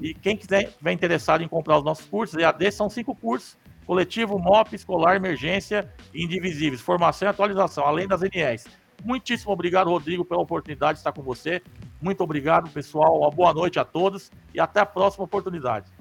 [0.01, 4.37] E quem quiser, tiver interessado em comprar os nossos cursos, EAD são cinco cursos: coletivo,
[4.39, 8.65] MOP, escolar, emergência indivisíveis, formação e atualização, além das NES.
[9.03, 11.61] Muitíssimo obrigado, Rodrigo, pela oportunidade de estar com você.
[12.01, 13.19] Muito obrigado, pessoal.
[13.19, 15.91] Uma boa noite a todos e até a próxima oportunidade.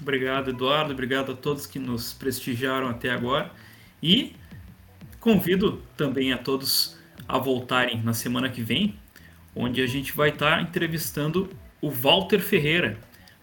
[0.00, 0.92] Obrigado, Eduardo.
[0.92, 3.50] Obrigado a todos que nos prestigiaram até agora.
[4.02, 4.36] E
[5.20, 8.98] convido também a todos a voltarem na semana que vem,
[9.54, 11.48] onde a gente vai estar entrevistando
[11.80, 12.98] o Walter Ferreira.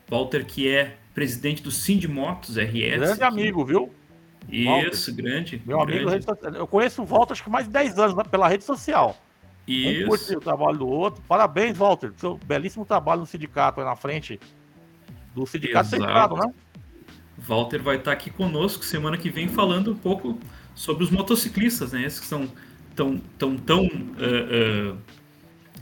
[0.10, 2.98] Walter, que é presidente do Cindy Motos RS.
[2.98, 3.92] Grande amigo, viu?
[4.50, 5.24] Isso, Walter.
[5.24, 5.62] grande.
[5.66, 6.26] Meu grande.
[6.26, 9.18] amigo, eu conheço o Walter acho que mais de 10 anos né, pela rede social.
[9.68, 10.06] Isso.
[10.06, 11.22] Um curte o trabalho do outro.
[11.28, 12.12] Parabéns, Walter.
[12.18, 14.40] Seu belíssimo trabalho no sindicato aí na frente
[15.36, 16.52] do sindicato centrado, né?
[17.38, 20.38] Walter vai estar aqui conosco semana que vem falando um pouco
[20.76, 22.04] sobre os motociclistas, né?
[22.04, 22.52] Esses que são
[22.96, 24.98] tão tão tão uh, uh,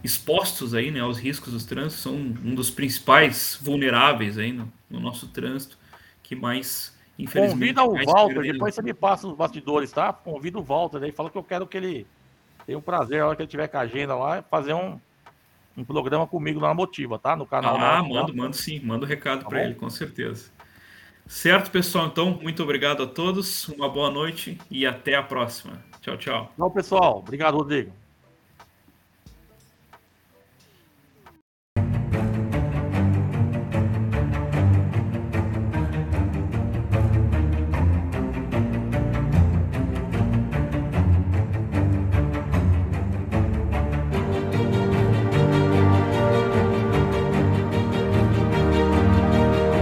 [0.04, 5.00] expostos aí, né, aos riscos dos trânsitos, são um dos principais vulneráveis aí no, no
[5.00, 5.78] nosso trânsito,
[6.24, 7.76] que mais, infelizmente...
[7.76, 10.14] Convida o Walter, depois você me passa os bastidores, tá?
[10.14, 12.08] Convida o Walter aí, fala que eu quero que ele
[12.66, 15.00] tenha um prazer, a hora que ele tiver com a agenda lá, fazer um,
[15.76, 17.36] um programa comigo lá na Motiva, tá?
[17.36, 17.76] No canal.
[17.78, 20.52] Ah, mando, mando sim, mando recado tá para ele, com certeza.
[21.26, 22.08] Certo, pessoal?
[22.08, 25.80] Então, muito obrigado a todos, uma boa noite e até a próxima.
[26.02, 26.52] Tchau, tchau.
[26.56, 27.20] Tchau, pessoal.
[27.20, 27.92] Obrigado, Rodrigo.